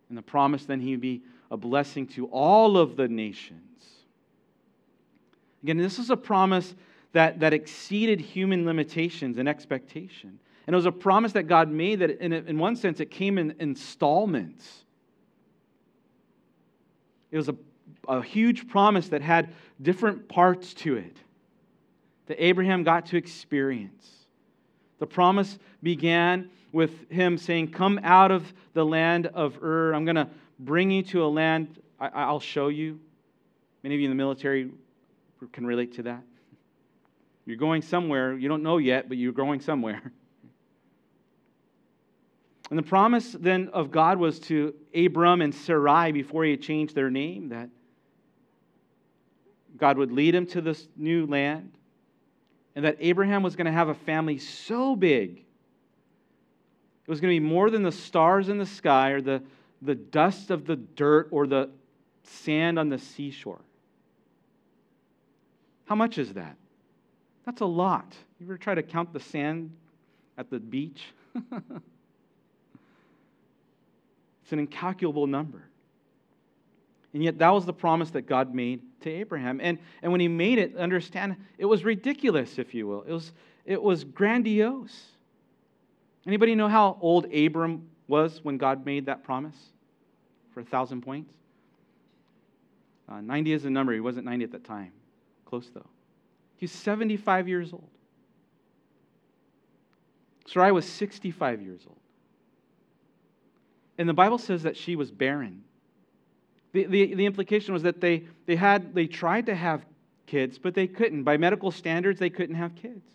[0.10, 3.60] And the promise then he would be a blessing to all of the nations.
[5.64, 6.74] Again, this is a promise
[7.14, 10.40] that, that exceeded human limitations and expectation.
[10.68, 13.38] And it was a promise that God made that, in, in one sense, it came
[13.38, 14.86] in installments.
[17.32, 17.56] It was a,
[18.08, 21.18] a huge promise that had different parts to it
[22.28, 24.08] that Abraham got to experience.
[25.00, 29.94] The promise began with him saying, Come out of the land of Ur.
[29.94, 33.00] I'm going to bring you to a land I, will show you.
[33.84, 34.72] Many of you in the military
[35.52, 36.24] can relate to that.
[37.46, 40.12] You're going somewhere, you don't know yet, but you're going somewhere.
[42.72, 46.96] And the promise then of God was to Abram and Sarai before he had changed
[46.96, 47.70] their name that
[49.78, 51.74] God would lead him to this new land
[52.74, 55.44] and that Abraham was going to have a family so big
[57.06, 59.44] it was going to be more than the stars in the sky or the,
[59.82, 61.70] the dust of the dirt or the
[62.24, 63.60] sand on the seashore.
[65.88, 66.56] How much is that?
[67.46, 68.16] That's a lot.
[68.40, 69.76] You ever try to count the sand
[70.38, 71.04] at the beach?
[74.52, 75.64] It's an incalculable number.
[77.14, 79.62] And yet, that was the promise that God made to Abraham.
[79.64, 83.04] And, and when he made it, understand, it was ridiculous, if you will.
[83.04, 83.32] It was,
[83.64, 85.06] it was grandiose.
[86.28, 89.56] Anybody know how old Abram was when God made that promise
[90.54, 91.32] for a thousand points?
[93.08, 93.94] Uh, 90 is the number.
[93.94, 94.92] He wasn't 90 at that time.
[95.46, 95.88] Close, though.
[96.58, 97.88] He's 75 years old.
[100.46, 102.01] Sarai was 65 years old.
[103.98, 105.64] And the Bible says that she was barren.
[106.74, 109.86] The, the, the implication was that they, they, had, they tried to have
[110.26, 111.24] kids, but they couldn't.
[111.24, 113.06] By medical standards, they couldn't have kids.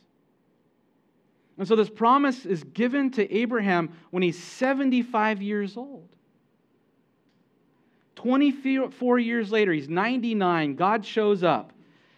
[1.58, 6.08] And so this promise is given to Abraham when he's 75 years old.
[8.16, 10.74] 24 years later, he's 99.
[10.74, 11.72] God shows up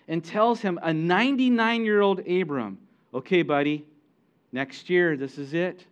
[0.09, 2.79] and tells him, a 99 year old Abram,
[3.12, 3.85] okay, buddy,
[4.51, 5.85] next year, this is it.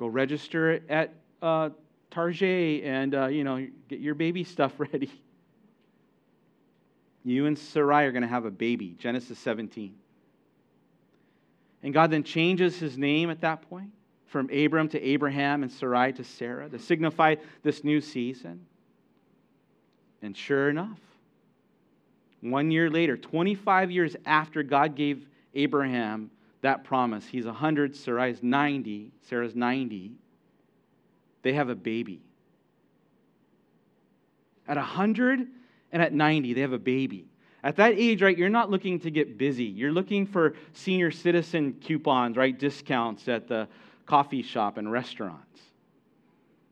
[0.00, 1.68] Go register at uh,
[2.10, 5.12] Target and, uh, you know, get your baby stuff ready.
[7.22, 9.94] You and Sarai are going to have a baby, Genesis 17.
[11.82, 13.90] And God then changes his name at that point
[14.26, 18.64] from Abram to Abraham and Sarai to Sarah to signify this new season.
[20.22, 20.98] And sure enough,
[22.40, 26.30] one year later, 25 years after God gave Abraham
[26.62, 27.26] that promise.
[27.26, 30.12] He's 100, Sarai's 90, Sarah's 90.
[31.42, 32.20] They have a baby.
[34.68, 35.46] At 100
[35.92, 37.26] and at 90, they have a baby.
[37.62, 39.64] At that age, right, you're not looking to get busy.
[39.64, 43.68] You're looking for senior citizen coupons, right, discounts at the
[44.06, 45.60] coffee shop and restaurants.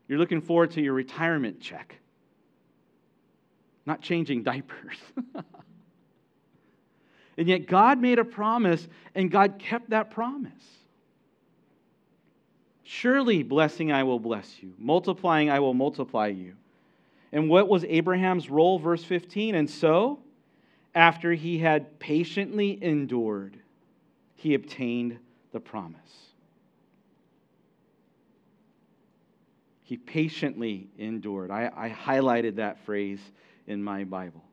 [0.07, 1.95] You're looking forward to your retirement check,
[3.85, 4.97] not changing diapers.
[7.39, 10.51] And yet God made a promise, and God kept that promise.
[12.83, 16.55] Surely, blessing I will bless you, multiplying I will multiply you.
[17.31, 18.77] And what was Abraham's role?
[18.77, 19.55] Verse 15.
[19.55, 20.19] And so,
[20.93, 23.57] after he had patiently endured,
[24.35, 25.17] he obtained
[25.53, 26.33] the promise.
[29.83, 31.51] He patiently endured.
[31.51, 33.21] I, I highlighted that phrase
[33.65, 34.43] in my Bible.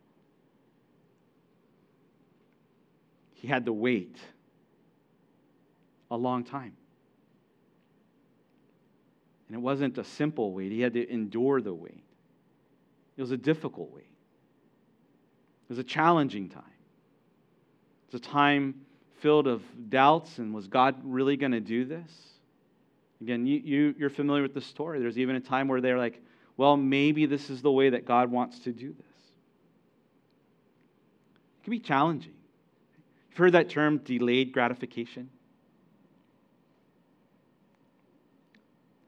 [3.37, 4.17] He had to wait
[6.11, 6.73] a long time.
[9.49, 12.03] And it wasn't a simple wait, he had to endure the wait.
[13.17, 16.63] It was a difficult wait, it was a challenging time.
[18.09, 18.87] It was a time
[19.21, 22.11] filled of doubts and was God really going to do this?
[23.21, 25.01] Again, you, you, you're familiar with the story.
[25.01, 26.23] There's even a time where they're like,
[26.57, 29.07] well, maybe this is the way that God wants to do this.
[31.61, 32.36] It can be challenging.
[33.37, 35.29] You've heard that term, delayed gratification?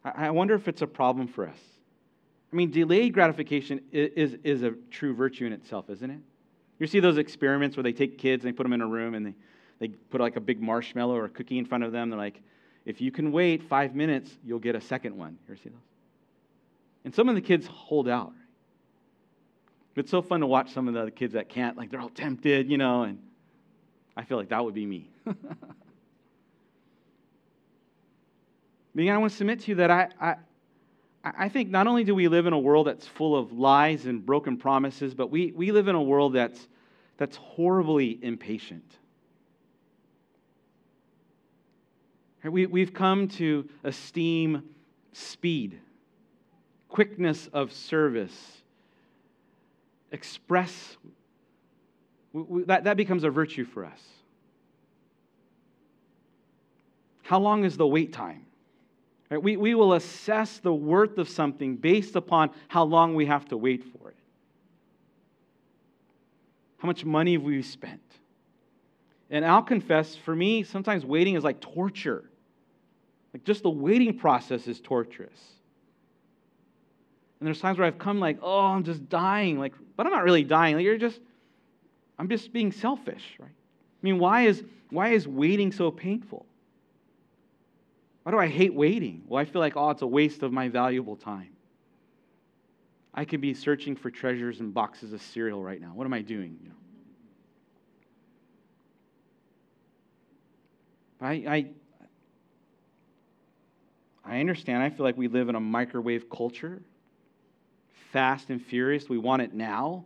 [0.05, 1.57] I wonder if it's a problem for us.
[2.53, 6.19] I mean, delayed gratification is, is a true virtue in itself, isn't it?
[6.79, 9.15] You see those experiments where they take kids and they put them in a room
[9.15, 9.35] and they,
[9.79, 12.11] they put like a big marshmallow or a cookie in front of them.
[12.11, 12.43] They're like,
[12.85, 15.39] if you can wait five minutes, you'll get a second one.
[15.49, 15.79] You ever see those?
[17.07, 18.35] And some of the kids hold out.
[19.97, 22.71] It's so fun to watch some of the kids that can't, like they're all tempted,
[22.71, 23.21] you know, and
[24.19, 25.09] I feel like that would be me.
[25.25, 25.37] but
[28.97, 30.35] again, I want to submit to you that I, I,
[31.23, 34.27] I think not only do we live in a world that's full of lies and
[34.27, 36.67] broken promises, but we, we live in a world that's,
[37.17, 38.97] that's horribly impatient.
[42.43, 44.65] We, we've come to esteem
[45.13, 45.79] speed,
[46.89, 48.63] quickness of service,
[50.11, 50.97] express.
[52.33, 54.01] We, that, that becomes a virtue for us.
[57.23, 58.47] How long is the wait time?
[59.31, 59.43] Right?
[59.43, 63.57] We, we will assess the worth of something based upon how long we have to
[63.57, 64.17] wait for it.
[66.79, 68.01] How much money have we spent?
[69.31, 72.25] And I'll confess, for me, sometimes waiting is like torture.
[73.35, 75.39] Like just the waiting process is torturous.
[77.41, 79.59] And there's times where I've come like, oh, I'm just dying.
[79.59, 80.77] Like, but I'm not really dying.
[80.77, 81.21] Like, you're just,
[82.19, 83.49] I'm just being selfish, right?
[83.49, 86.47] I mean, why is why is waiting so painful?
[88.23, 89.23] Why do I hate waiting?
[89.27, 91.51] Well, I feel like, oh, it's a waste of my valuable time.
[93.15, 95.93] I could be searching for treasures in boxes of cereal right now.
[95.95, 96.59] What am I doing?
[96.63, 96.75] You know?
[101.21, 101.67] I, I,
[104.25, 104.83] I understand.
[104.83, 106.83] I feel like we live in a microwave culture,
[108.13, 109.09] fast and furious.
[109.09, 110.05] We want it now.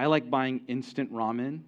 [0.00, 1.60] I, like buying instant ramen.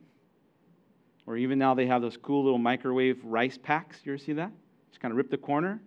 [1.27, 3.99] Or even now they have those cool little microwave rice packs.
[4.05, 4.51] You ever see that?
[4.91, 5.81] Just kind of rip the corner.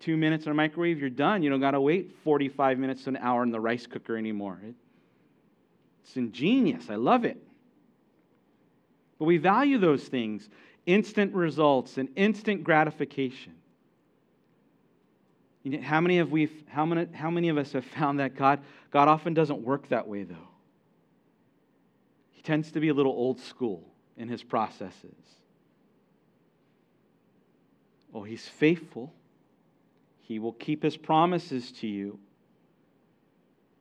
[0.00, 1.42] Two minutes in a microwave, you're done.
[1.42, 4.58] You don't got to wait 45 minutes to an hour in the rice cooker anymore.
[6.02, 6.88] It's ingenious.
[6.88, 7.36] I love it.
[9.18, 10.48] But we value those things
[10.86, 13.52] instant results and instant gratification.
[15.82, 19.06] How, many of we, how, many, how many of us have found that God, God
[19.06, 20.48] often doesn't work that way, though?
[22.42, 23.84] Tends to be a little old school
[24.16, 25.14] in his processes.
[28.14, 29.12] Oh, he's faithful.
[30.22, 32.18] He will keep his promises to you.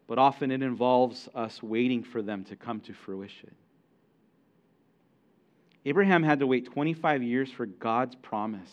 [0.07, 3.51] But often it involves us waiting for them to come to fruition.
[5.85, 8.69] Abraham had to wait 25 years for God's promise.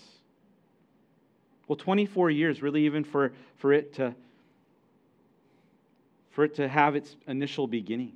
[1.67, 4.15] Well, 24 years, really, even for, for, it to,
[6.31, 8.13] for it to have its initial beginning.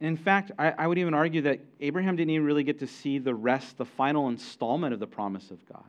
[0.00, 3.18] In fact, I, I would even argue that Abraham didn't even really get to see
[3.18, 5.84] the rest, the final installment of the promise of God.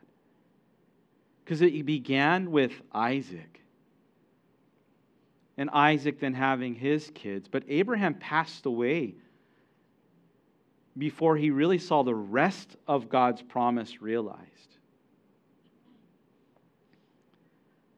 [1.43, 3.61] Because it began with Isaac.
[5.57, 7.47] And Isaac then having his kids.
[7.47, 9.15] But Abraham passed away
[10.97, 14.39] before he really saw the rest of God's promise realized.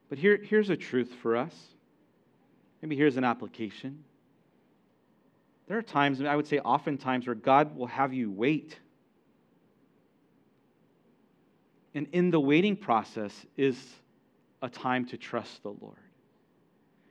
[0.08, 1.54] But here, here's a truth for us.
[2.80, 4.04] Maybe here's an application.
[5.66, 8.78] There are times, I would say oftentimes, where God will have you wait.
[11.94, 13.78] And in the waiting process is
[14.60, 15.96] a time to trust the Lord.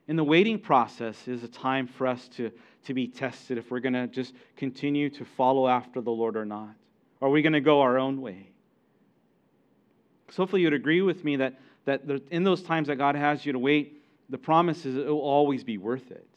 [0.08, 2.52] In the waiting process is a time for us to,
[2.86, 6.46] to be tested if we're going to just continue to follow after the Lord or
[6.46, 6.76] not.
[7.22, 8.50] Are we going to go our own way?
[10.30, 12.02] So hopefully you'd agree with me that, that
[12.32, 15.64] in those times that God has you to wait, the promise is it will always
[15.64, 16.28] be worth it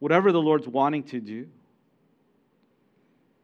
[0.00, 1.46] whatever the Lord's wanting to do.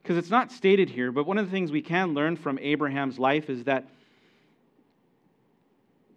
[0.03, 3.19] Because it's not stated here, but one of the things we can learn from Abraham's
[3.19, 3.87] life is that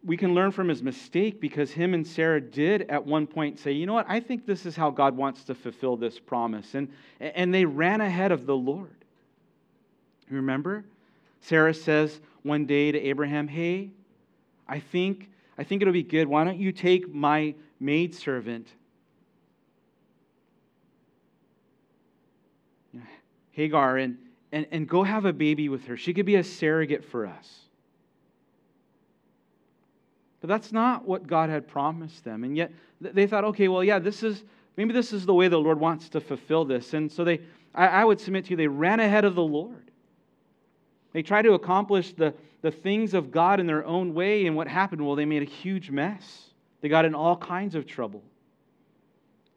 [0.03, 3.73] we can learn from his mistake because him and Sarah did at one point say,
[3.73, 6.73] you know what, I think this is how God wants to fulfill this promise.
[6.73, 8.95] And, and they ran ahead of the Lord.
[10.29, 10.85] Remember?
[11.41, 13.89] Sarah says one day to Abraham, hey,
[14.67, 16.27] I think, I think it'll be good.
[16.27, 18.67] Why don't you take my maidservant
[23.59, 24.17] Hagar and,
[24.51, 25.97] and, and go have a baby with her.
[25.97, 27.59] She could be a surrogate for us.
[30.41, 32.43] But that's not what God had promised them.
[32.43, 34.43] And yet they thought, okay, well, yeah, this is
[34.77, 36.93] maybe this is the way the Lord wants to fulfill this.
[36.93, 37.41] And so they,
[37.75, 39.91] I, I would submit to you, they ran ahead of the Lord.
[41.11, 44.45] They tried to accomplish the, the things of God in their own way.
[44.45, 45.05] And what happened?
[45.05, 46.45] Well, they made a huge mess.
[46.81, 48.23] They got in all kinds of trouble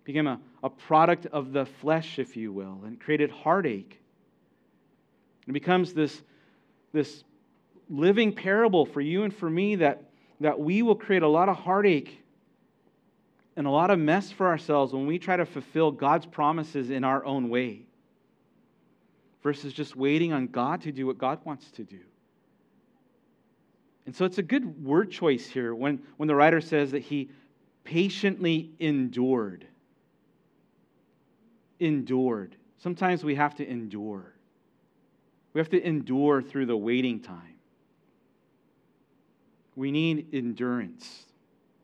[0.04, 4.00] became a, a product of the flesh, if you will, and created heartache.
[5.48, 6.22] It becomes this,
[6.92, 7.24] this
[7.90, 10.04] living parable for you and for me that,
[10.40, 12.22] that we will create a lot of heartache
[13.56, 17.04] and a lot of mess for ourselves when we try to fulfill God's promises in
[17.04, 17.82] our own way
[19.42, 21.98] versus just waiting on God to do what God wants to do.
[24.06, 27.30] And so it's a good word choice here when, when the writer says that he
[27.84, 29.66] patiently endured.
[31.82, 32.54] Endured.
[32.78, 34.32] Sometimes we have to endure.
[35.52, 37.56] We have to endure through the waiting time.
[39.74, 41.24] We need endurance.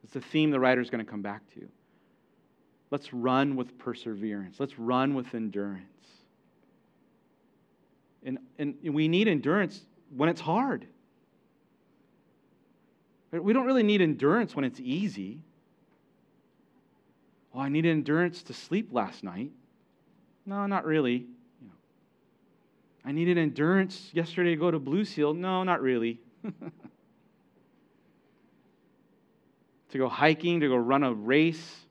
[0.04, 1.68] It's a theme the writer is going to come back to.
[2.92, 4.60] Let's run with perseverance.
[4.60, 5.82] Let's run with endurance.
[8.22, 9.80] And, and we need endurance
[10.16, 10.86] when it's hard.
[13.32, 15.40] We don't really need endurance when it's easy.
[17.52, 19.50] Well, I needed endurance to sleep last night.
[20.48, 21.26] No, not really.
[23.04, 25.34] I needed endurance yesterday to go to Blue Seal.
[25.34, 26.20] No, not really.
[29.90, 31.84] to go hiking, to go run a race,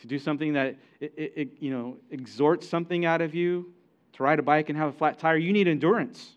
[0.00, 3.70] to do something that it, it, it, you know exhorts something out of you,
[4.14, 6.30] to ride a bike and have a flat tire, you need endurance.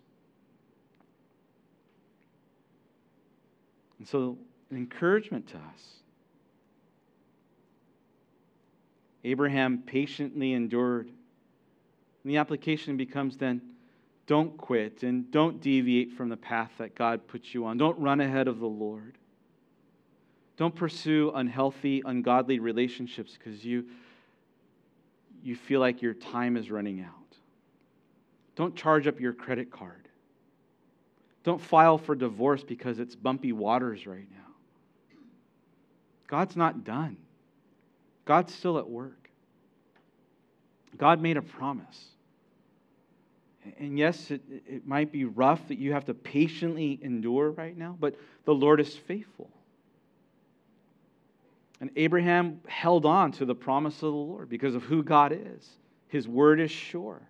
[3.98, 4.38] And so,
[4.70, 6.00] an encouragement to us.
[9.24, 11.10] Abraham patiently endured.
[12.24, 13.61] And the application becomes then
[14.28, 17.78] don't quit and don't deviate from the path that God puts you on.
[17.78, 19.17] Don't run ahead of the Lord.
[20.55, 23.86] Don't pursue unhealthy, ungodly relationships because you,
[25.41, 27.13] you feel like your time is running out.
[28.55, 30.09] Don't charge up your credit card.
[31.43, 35.17] Don't file for divorce because it's bumpy waters right now.
[36.28, 37.17] God's not done,
[38.26, 39.18] God's still at work.
[40.98, 42.06] God made a promise.
[43.78, 47.96] And yes, it, it might be rough that you have to patiently endure right now,
[48.00, 48.16] but
[48.46, 49.50] the Lord is faithful.
[51.82, 55.70] And Abraham held on to the promise of the Lord because of who God is.
[56.10, 57.22] His word is sure.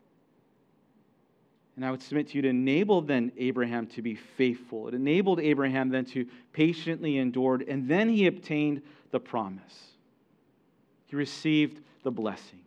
[1.76, 4.88] And I would submit to you to enable then Abraham to be faithful.
[4.88, 8.82] It enabled Abraham then to patiently endure, and then he obtained
[9.12, 9.94] the promise.
[11.06, 12.60] He received the blessing.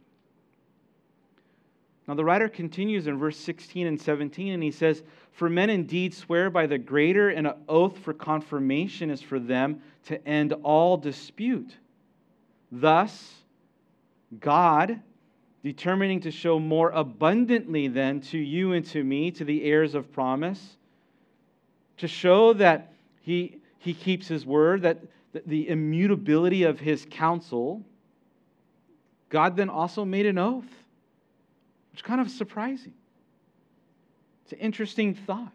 [2.08, 6.14] Now, the writer continues in verse 16 and 17, and he says, For men indeed
[6.14, 10.96] swear by the greater, and an oath for confirmation is for them to end all
[10.96, 11.76] dispute.
[12.72, 13.34] Thus,
[14.40, 15.00] God,
[15.62, 20.12] determining to show more abundantly than to you and to me, to the heirs of
[20.12, 20.76] promise,
[21.98, 24.98] to show that he, he keeps his word, that
[25.46, 27.80] the immutability of his counsel,
[29.28, 30.81] God then also made an oath
[31.92, 32.94] which is kind of surprising.
[34.44, 35.52] It's an interesting thought.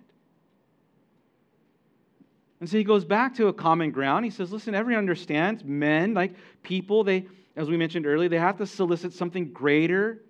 [2.60, 4.26] And so he goes back to a common ground.
[4.26, 6.34] He says, listen, everyone understands men, like
[6.64, 7.26] people, they,
[7.56, 10.22] as we mentioned earlier, they have to solicit something greater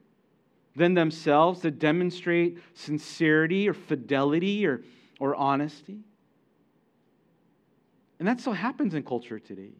[0.76, 4.82] than themselves to demonstrate sincerity or fidelity or,
[5.20, 6.00] or honesty.
[8.20, 9.72] And that still happens in culture today.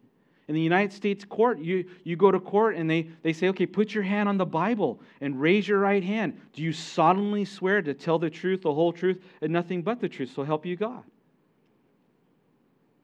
[0.48, 3.66] In the United States court, you, you go to court and they, they say, okay,
[3.66, 6.40] put your hand on the Bible and raise your right hand.
[6.54, 10.08] Do you solemnly swear to tell the truth, the whole truth, and nothing but the
[10.08, 10.32] truth?
[10.34, 11.04] So help you God.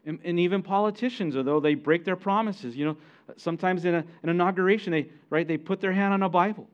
[0.07, 2.97] And, and even politicians, although they break their promises, you know,
[3.37, 6.67] sometimes in a, an inauguration, they, right, they put their hand on a Bible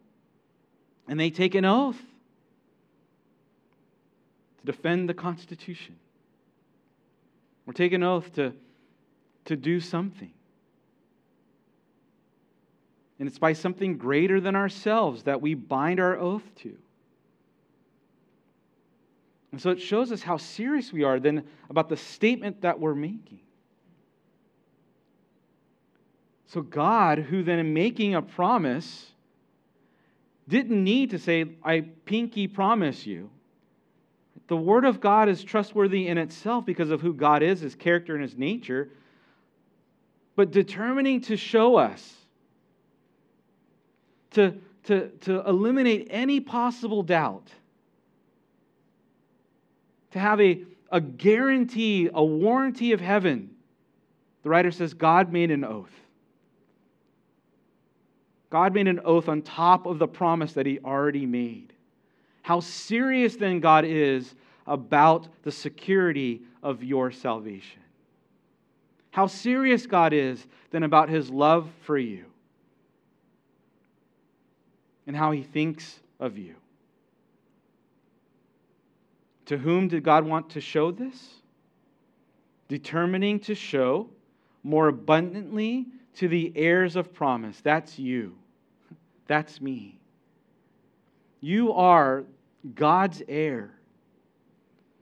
[1.08, 1.98] and they take an oath
[4.58, 5.96] to defend the Constitution
[7.66, 8.52] or take an oath to,
[9.46, 10.32] to do something.
[13.20, 16.74] And it's by something greater than ourselves that we bind our oath to.
[19.52, 22.94] And so it shows us how serious we are then about the statement that we're
[22.94, 23.40] making.
[26.46, 29.12] So, God, who then in making a promise,
[30.48, 33.28] didn't need to say, I pinky promise you.
[34.48, 38.14] The Word of God is trustworthy in itself because of who God is, His character,
[38.14, 38.88] and His nature.
[40.36, 42.16] But determining to show us
[44.32, 44.54] to,
[44.84, 47.48] to, to eliminate any possible doubt,
[50.12, 53.50] to have a, a guarantee, a warranty of heaven,
[54.42, 55.92] the writer says God made an oath.
[58.48, 61.72] God made an oath on top of the promise that he already made.
[62.42, 64.34] How serious then God is
[64.66, 67.80] about the security of your salvation.
[69.12, 72.29] How serious God is then about his love for you
[75.11, 76.54] and how he thinks of you.
[79.46, 81.42] To whom did God want to show this?
[82.68, 84.08] Determining to show
[84.62, 87.61] more abundantly to the heirs of promise.
[87.61, 88.36] That's you.
[89.26, 89.98] That's me.
[91.40, 92.22] You are
[92.76, 93.72] God's heir.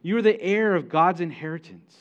[0.01, 1.95] You are the heir of God's inheritance,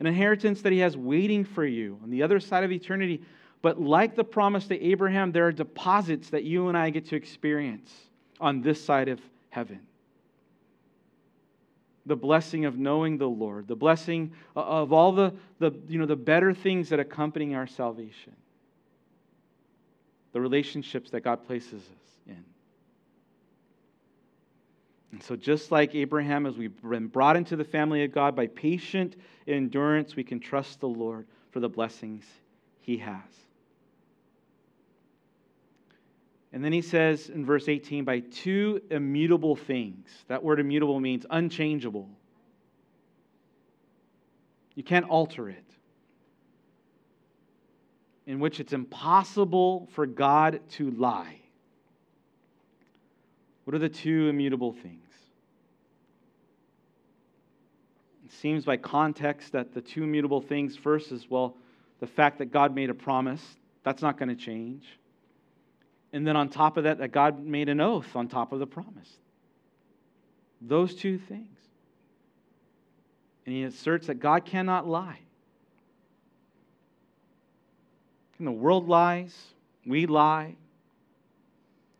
[0.00, 3.20] an inheritance that He has waiting for you on the other side of eternity.
[3.60, 7.16] But like the promise to Abraham, there are deposits that you and I get to
[7.16, 7.92] experience
[8.40, 9.80] on this side of heaven.
[12.06, 16.16] The blessing of knowing the Lord, the blessing of all the, the, you know, the
[16.16, 18.34] better things that accompany our salvation,
[20.32, 22.44] the relationships that God places us in.
[25.12, 28.46] And so, just like Abraham, as we've been brought into the family of God by
[28.46, 32.24] patient endurance, we can trust the Lord for the blessings
[32.80, 33.47] he has.
[36.58, 40.08] And then he says in verse 18, by two immutable things.
[40.26, 42.10] That word immutable means unchangeable.
[44.74, 45.64] You can't alter it.
[48.26, 51.36] In which it's impossible for God to lie.
[53.62, 55.12] What are the two immutable things?
[58.26, 61.54] It seems by context that the two immutable things first is, well,
[62.00, 63.44] the fact that God made a promise,
[63.84, 64.98] that's not going to change.
[66.12, 68.66] And then on top of that, that God made an oath on top of the
[68.66, 69.10] promise.
[70.60, 71.56] Those two things.
[73.44, 75.20] And he asserts that God cannot lie.
[78.38, 79.34] And the world lies,
[79.86, 80.54] we lie.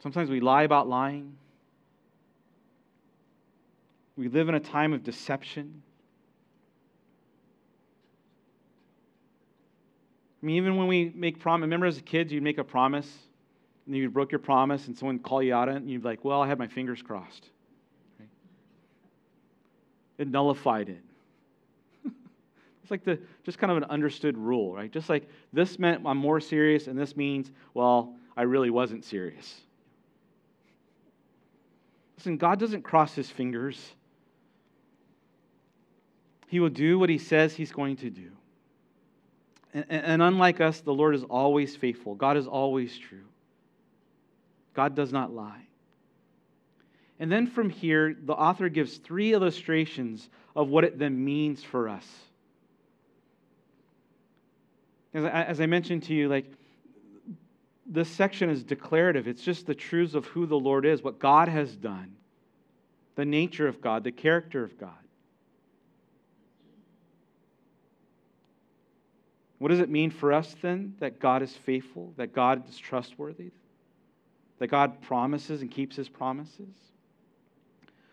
[0.02, 1.36] Sometimes we lie about lying.
[4.16, 5.82] We live in a time of deception.
[10.42, 13.10] I mean, even when we make promise, remember as kids, you'd make a promise
[13.88, 16.08] and you broke your promise and someone call you out on it, and you'd be
[16.08, 17.48] like, well, I had my fingers crossed.
[18.20, 18.28] Right?
[20.18, 21.02] It nullified it.
[22.82, 24.92] it's like the just kind of an understood rule, right?
[24.92, 29.62] Just like this meant I'm more serious, and this means, well, I really wasn't serious.
[32.18, 33.94] Listen, God doesn't cross his fingers.
[36.48, 38.30] He will do what he says he's going to do.
[39.72, 42.14] And, and, unlike us, the Lord is always faithful.
[42.14, 43.24] God is always true.
[44.78, 45.66] God does not lie.
[47.18, 51.88] And then from here, the author gives three illustrations of what it then means for
[51.88, 52.06] us.
[55.12, 56.46] As I, as I mentioned to you, like,
[57.86, 59.26] this section is declarative.
[59.26, 62.14] It's just the truths of who the Lord is, what God has done,
[63.16, 64.90] the nature of God, the character of God.
[69.58, 73.50] What does it mean for us then that God is faithful, that God is trustworthy?
[74.58, 76.74] That God promises and keeps his promises?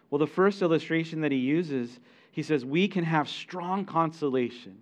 [0.10, 2.00] Well, the first illustration that he uses,
[2.32, 4.78] he says, we can have strong consolation.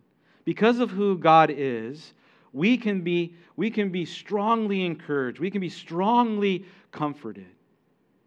[0.45, 2.13] Because of who God is,
[2.51, 5.39] we can be, we can be strongly encouraged.
[5.39, 7.47] We can be strongly comforted.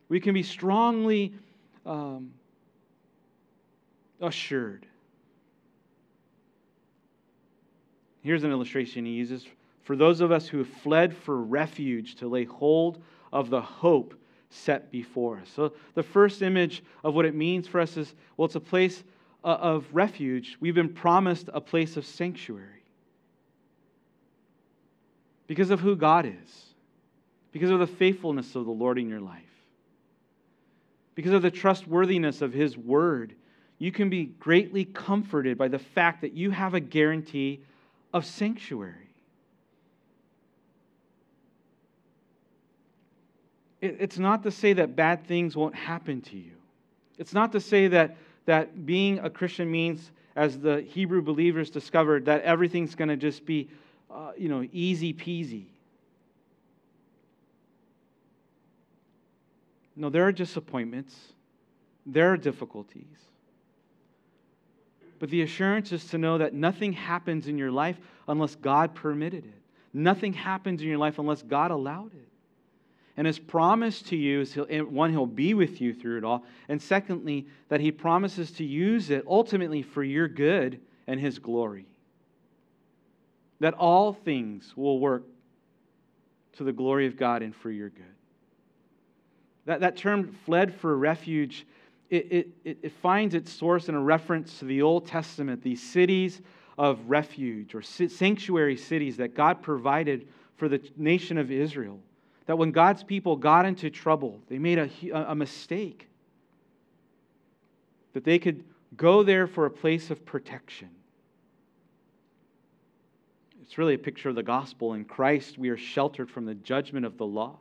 [0.09, 1.34] We can be strongly
[1.84, 2.32] um,
[4.20, 4.87] assured.
[8.22, 9.47] Here's an illustration he uses
[9.84, 13.01] for those of us who have fled for refuge to lay hold
[13.32, 14.14] of the hope
[14.50, 15.48] set before us.
[15.54, 19.02] So, the first image of what it means for us is well, it's a place
[19.44, 20.56] uh, of refuge.
[20.60, 22.84] We've been promised a place of sanctuary
[25.46, 26.64] because of who God is,
[27.52, 29.42] because of the faithfulness of the Lord in your life,
[31.14, 33.34] because of the trustworthiness of His word.
[33.78, 37.60] You can be greatly comforted by the fact that you have a guarantee
[38.14, 39.05] of sanctuary.
[43.80, 46.52] It's not to say that bad things won't happen to you.
[47.18, 48.16] It's not to say that,
[48.46, 53.44] that being a Christian means, as the Hebrew believers discovered, that everything's going to just
[53.44, 53.68] be,
[54.10, 55.66] uh, you know, easy peasy.
[59.94, 61.14] No, there are disappointments,
[62.04, 63.06] there are difficulties.
[65.18, 67.96] But the assurance is to know that nothing happens in your life
[68.28, 69.62] unless God permitted it.
[69.94, 72.28] Nothing happens in your life unless God allowed it.
[73.16, 76.44] And his promise to you is, he'll, one, he'll be with you through it all.
[76.68, 81.86] And secondly, that he promises to use it ultimately for your good and his glory.
[83.60, 85.24] That all things will work
[86.54, 88.04] to the glory of God and for your good.
[89.64, 91.66] That, that term, fled for refuge,
[92.10, 96.40] it, it, it finds its source in a reference to the Old Testament, these cities
[96.78, 101.98] of refuge or sanctuary cities that God provided for the nation of Israel
[102.47, 106.09] that when God's people got into trouble, they made a, a mistake,
[108.12, 108.64] that they could
[108.97, 110.88] go there for a place of protection.
[113.62, 114.94] It's really a picture of the gospel.
[114.94, 117.59] In Christ, we are sheltered from the judgment of the law.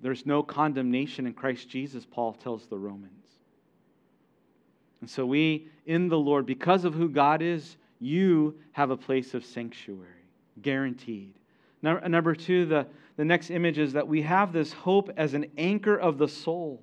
[0.00, 3.12] There's no condemnation in Christ Jesus, Paul tells the Romans.
[5.00, 9.34] And so, we, in the Lord, because of who God is, you have a place
[9.34, 10.24] of sanctuary,
[10.62, 11.34] guaranteed.
[11.86, 15.96] Number two, the, the next image is that we have this hope as an anchor
[15.96, 16.82] of the soul,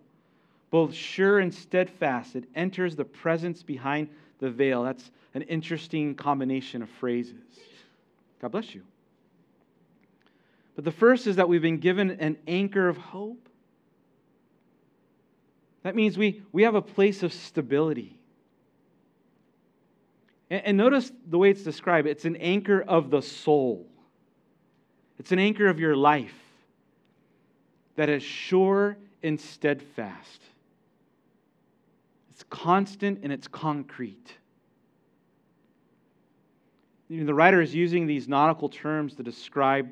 [0.72, 2.36] both sure and steadfast.
[2.36, 4.08] It enters the presence behind
[4.39, 4.84] the veil.
[4.84, 7.36] That's an interesting combination of phrases.
[8.41, 8.84] God bless you.
[10.76, 13.49] But the first is that we've been given an anchor of hope.
[15.84, 18.18] That means we, we have a place of stability.
[20.49, 23.86] And, and notice the way it's described it's an anchor of the soul,
[25.20, 26.36] it's an anchor of your life
[27.95, 30.41] that is sure and steadfast.
[32.32, 34.34] It's constant and it's concrete.
[37.09, 39.91] You know, the writer is using these nautical terms to describe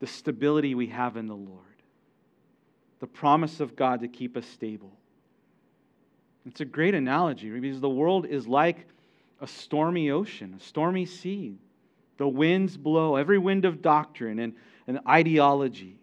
[0.00, 1.60] the stability we have in the Lord,
[3.00, 4.92] the promise of God to keep us stable.
[6.46, 8.86] It's a great analogy because the world is like
[9.40, 11.58] a stormy ocean, a stormy sea.
[12.18, 14.54] The winds blow, every wind of doctrine and,
[14.86, 15.98] and ideology.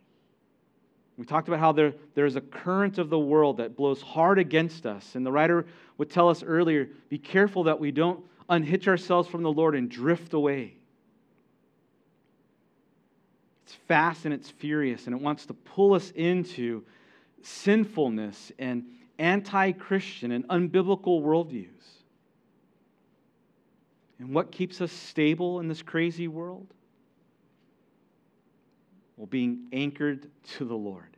[1.18, 4.86] We talked about how there, there's a current of the world that blows hard against
[4.86, 5.16] us.
[5.16, 5.66] And the writer
[5.98, 9.90] would tell us earlier be careful that we don't unhitch ourselves from the Lord and
[9.90, 10.76] drift away.
[13.66, 16.84] It's fast and it's furious, and it wants to pull us into
[17.42, 18.86] sinfulness and
[19.20, 21.68] anti Christian and unbiblical worldviews.
[24.20, 26.68] And what keeps us stable in this crazy world?
[29.18, 31.18] Well, being anchored to the Lord.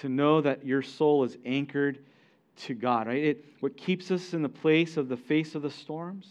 [0.00, 1.98] To know that your soul is anchored
[2.56, 3.22] to God, right?
[3.22, 6.26] It, what keeps us in the place of the face of the storms?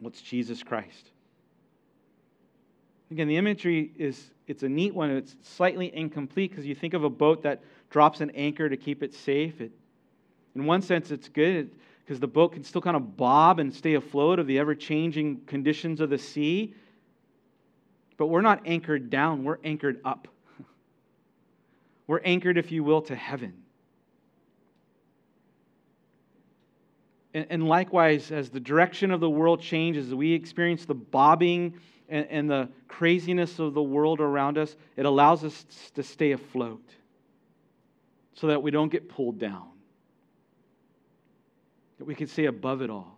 [0.00, 1.10] What's Jesus Christ?
[3.10, 5.10] Again, the imagery is it's a neat one.
[5.10, 9.02] It's slightly incomplete because you think of a boat that drops an anchor to keep
[9.02, 9.60] it safe.
[9.60, 9.72] It,
[10.54, 11.70] in one sense, it's good
[12.06, 15.40] because the boat can still kind of bob and stay afloat of the ever changing
[15.46, 16.72] conditions of the sea.
[18.16, 20.28] But we're not anchored down, we're anchored up.
[22.06, 23.54] We're anchored, if you will, to heaven.
[27.34, 31.74] And, likewise, as the direction of the world changes, we experience the bobbing
[32.08, 36.88] and, and the craziness of the world around us, it allows us to stay afloat
[38.34, 39.75] so that we don't get pulled down
[41.98, 43.16] that we can stay above it all.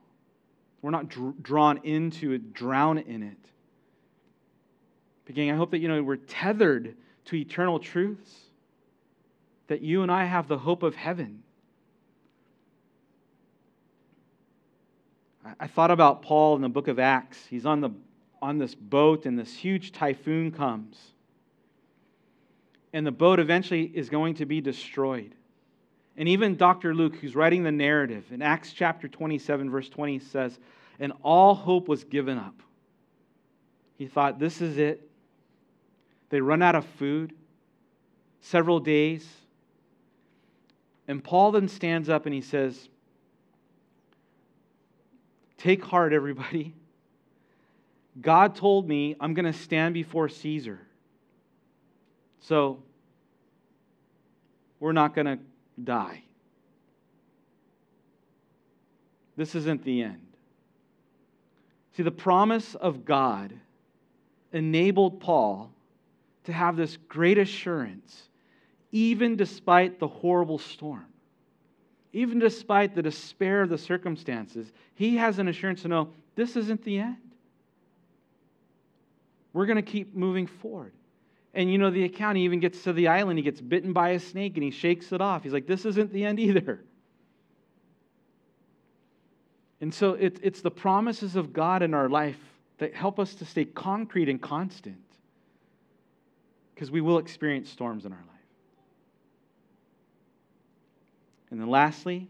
[0.83, 3.37] We're not dr- drawn into it, drown in it.
[5.24, 8.35] Beginning, I hope that you know we're tethered to eternal truths.
[9.66, 11.43] That you and I have the hope of heaven.
[15.45, 17.39] I, I thought about Paul in the book of Acts.
[17.51, 17.91] He's on the
[18.41, 20.97] on this boat, and this huge typhoon comes.
[22.93, 25.35] And the boat eventually is going to be destroyed.
[26.18, 26.96] And even Dr.
[26.96, 30.58] Luke, who's writing the narrative, in Acts chapter 27, verse 20, says,
[30.98, 32.60] And all hope was given up.
[33.96, 35.08] He thought, This is it.
[36.30, 37.34] They run out of food,
[38.40, 39.26] several days.
[41.06, 42.88] And Paul then stands up and he says,
[45.56, 46.74] Take heart, everybody.
[48.20, 50.80] God told me I'm going to stand before Caesar.
[52.40, 52.82] So,
[54.80, 55.38] we're not going to
[55.85, 56.22] die.
[59.37, 60.26] This isn't the end.
[61.97, 63.53] See, the promise of God
[64.53, 65.70] enabled Paul
[66.45, 68.29] to have this great assurance,
[68.93, 71.07] even despite the horrible storm,
[72.12, 74.72] even despite the despair of the circumstances.
[74.95, 77.16] He has an assurance to know this isn't the end.
[79.53, 80.93] We're going to keep moving forward.
[81.59, 84.11] And you know, the account, he even gets to the island, he gets bitten by
[84.11, 85.42] a snake and he shakes it off.
[85.42, 86.84] He's like, this isn't the end either.
[89.80, 92.38] And so it, it's the promises of God in our life
[92.78, 95.02] that help us to stay concrete and constant
[96.76, 98.36] because we will experience storms in our life.
[101.50, 102.28] And then lastly,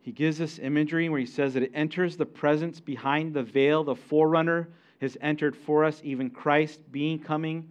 [0.00, 3.84] he gives us imagery where he says that it enters the presence behind the veil,
[3.84, 4.70] the forerunner
[5.00, 7.68] has entered for us, even Christ being coming,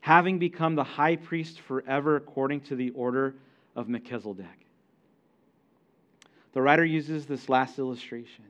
[0.00, 3.34] having become the high priest forever according to the order
[3.76, 4.66] of Melchizedek.
[6.52, 8.44] The writer uses this last illustration.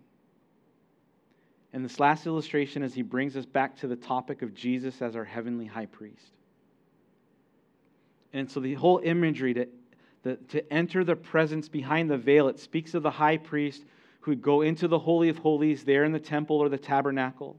[1.72, 5.16] And this last illustration as he brings us back to the topic of Jesus as
[5.16, 6.32] our heavenly high priest.
[8.32, 9.68] And so the whole imagery to,
[10.22, 13.84] the, to enter the presence behind the veil, it speaks of the high priest
[14.20, 17.56] who would go into the Holy of Holies there in the temple or the tabernacle.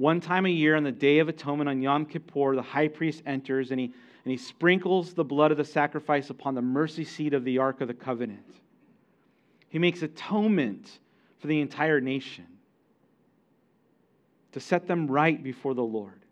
[0.00, 3.22] One time a year on the Day of Atonement on Yom Kippur, the high priest
[3.26, 7.34] enters and he, and he sprinkles the blood of the sacrifice upon the mercy seat
[7.34, 8.54] of the Ark of the Covenant.
[9.68, 11.00] He makes atonement
[11.38, 12.46] for the entire nation
[14.52, 16.24] to set them right before the Lord.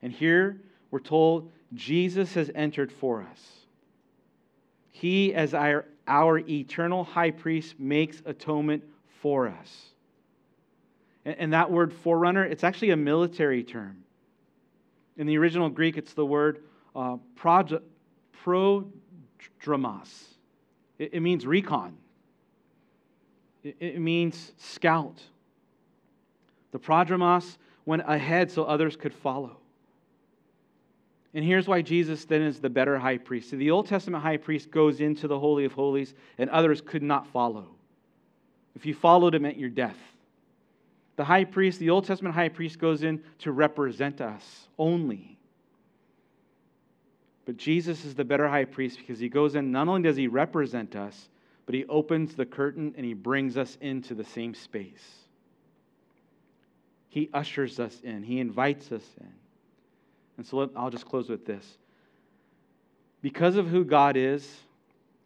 [0.00, 0.60] And here
[0.92, 3.40] we're told Jesus has entered for us.
[4.92, 8.84] He, as our, our eternal high priest, makes atonement
[9.20, 9.93] for us.
[11.24, 14.04] And, that word forerunner, it's actually a military term.
[15.16, 16.62] In the original Greek, it's the word
[16.94, 17.70] uh, prodromos.
[20.98, 21.96] It, it means recon.
[23.62, 25.22] It means scout.
[26.72, 27.56] The prodromos
[27.86, 29.56] went ahead so others could follow.
[31.32, 33.50] And here's why Jesus then is the better high priest.
[33.50, 37.02] So the Old Testament high priest goes into the Holy of Holies, and others could
[37.02, 37.66] not follow.
[38.76, 39.96] If you followed, it meant your death.
[41.16, 45.38] The high priest, the Old Testament high priest, goes in to represent us only.
[47.44, 50.28] But Jesus is the better high priest because he goes in, not only does he
[50.28, 51.28] represent us,
[51.66, 55.24] but he opens the curtain and he brings us into the same space.
[57.08, 59.32] He ushers us in, he invites us in.
[60.36, 61.64] And so let, I'll just close with this.
[63.22, 64.46] Because of who God is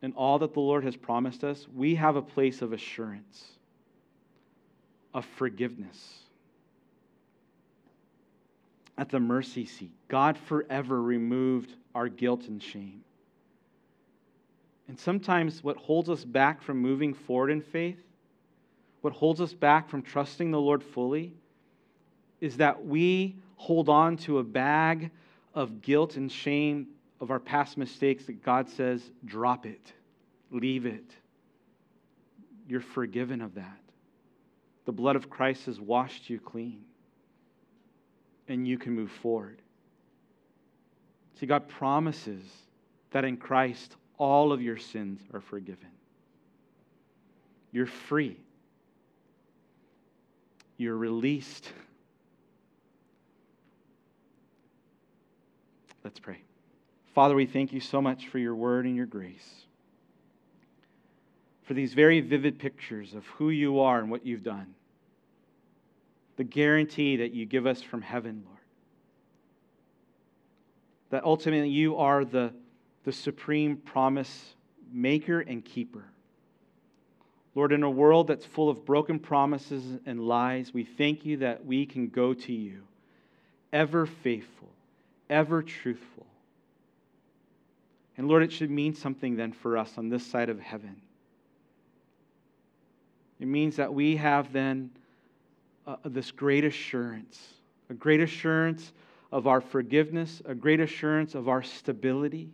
[0.03, 3.58] and all that the Lord has promised us, we have a place of assurance,
[5.15, 6.19] of forgiveness.
[8.97, 13.05] At the mercy seat, God forever removed our guilt and shame.
[14.89, 18.01] And sometimes what holds us back from moving forward in faith,
[19.03, 21.33] what holds us back from trusting the Lord fully,
[22.41, 25.11] is that we hold on to a bag
[25.55, 26.89] of guilt and shame
[27.21, 29.93] of our past mistakes that God says, drop it,
[30.51, 31.15] leave it.
[32.69, 33.79] You're forgiven of that.
[34.89, 36.81] The blood of Christ has washed you clean,
[38.49, 39.61] and you can move forward.
[41.39, 42.43] See, God promises
[43.11, 45.91] that in Christ all of your sins are forgiven.
[47.71, 48.39] You're free.
[50.79, 51.71] You're released.
[56.03, 56.39] Let's pray.
[57.15, 59.67] Father, we thank you so much for your word and your grace,
[61.65, 64.75] for these very vivid pictures of who you are and what you've done,
[66.39, 68.59] the guarantee that you give us from heaven, Lord.
[71.11, 72.55] That ultimately you are the
[73.05, 74.55] the supreme promise
[74.93, 76.05] maker and keeper.
[77.55, 81.65] Lord, in a world that's full of broken promises and lies, we thank you that
[81.65, 82.83] we can go to you,
[83.73, 84.69] ever faithful,
[85.31, 86.27] ever truthful.
[88.17, 91.01] And Lord, it should mean something then for us on this side of heaven.
[93.41, 94.91] It means that we have then
[95.89, 97.55] uh, this great assurance,
[97.91, 98.93] a great assurance
[99.33, 102.51] of our forgiveness, a great assurance of our stability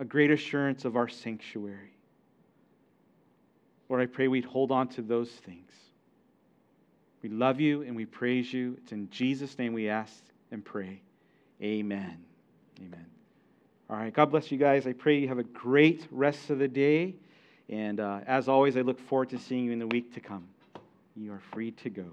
[0.00, 1.92] a great assurance of our sanctuary.
[3.88, 5.70] Lord, I pray we'd hold on to those things.
[7.22, 8.78] We love you and we praise you.
[8.82, 10.14] It's in Jesus' name we ask
[10.50, 11.02] and pray.
[11.62, 12.16] Amen.
[12.78, 13.06] Amen.
[13.90, 14.12] All right.
[14.12, 14.86] God bless you guys.
[14.86, 17.14] I pray you have a great rest of the day.
[17.68, 20.48] And uh, as always, I look forward to seeing you in the week to come.
[21.14, 22.06] You are free to go.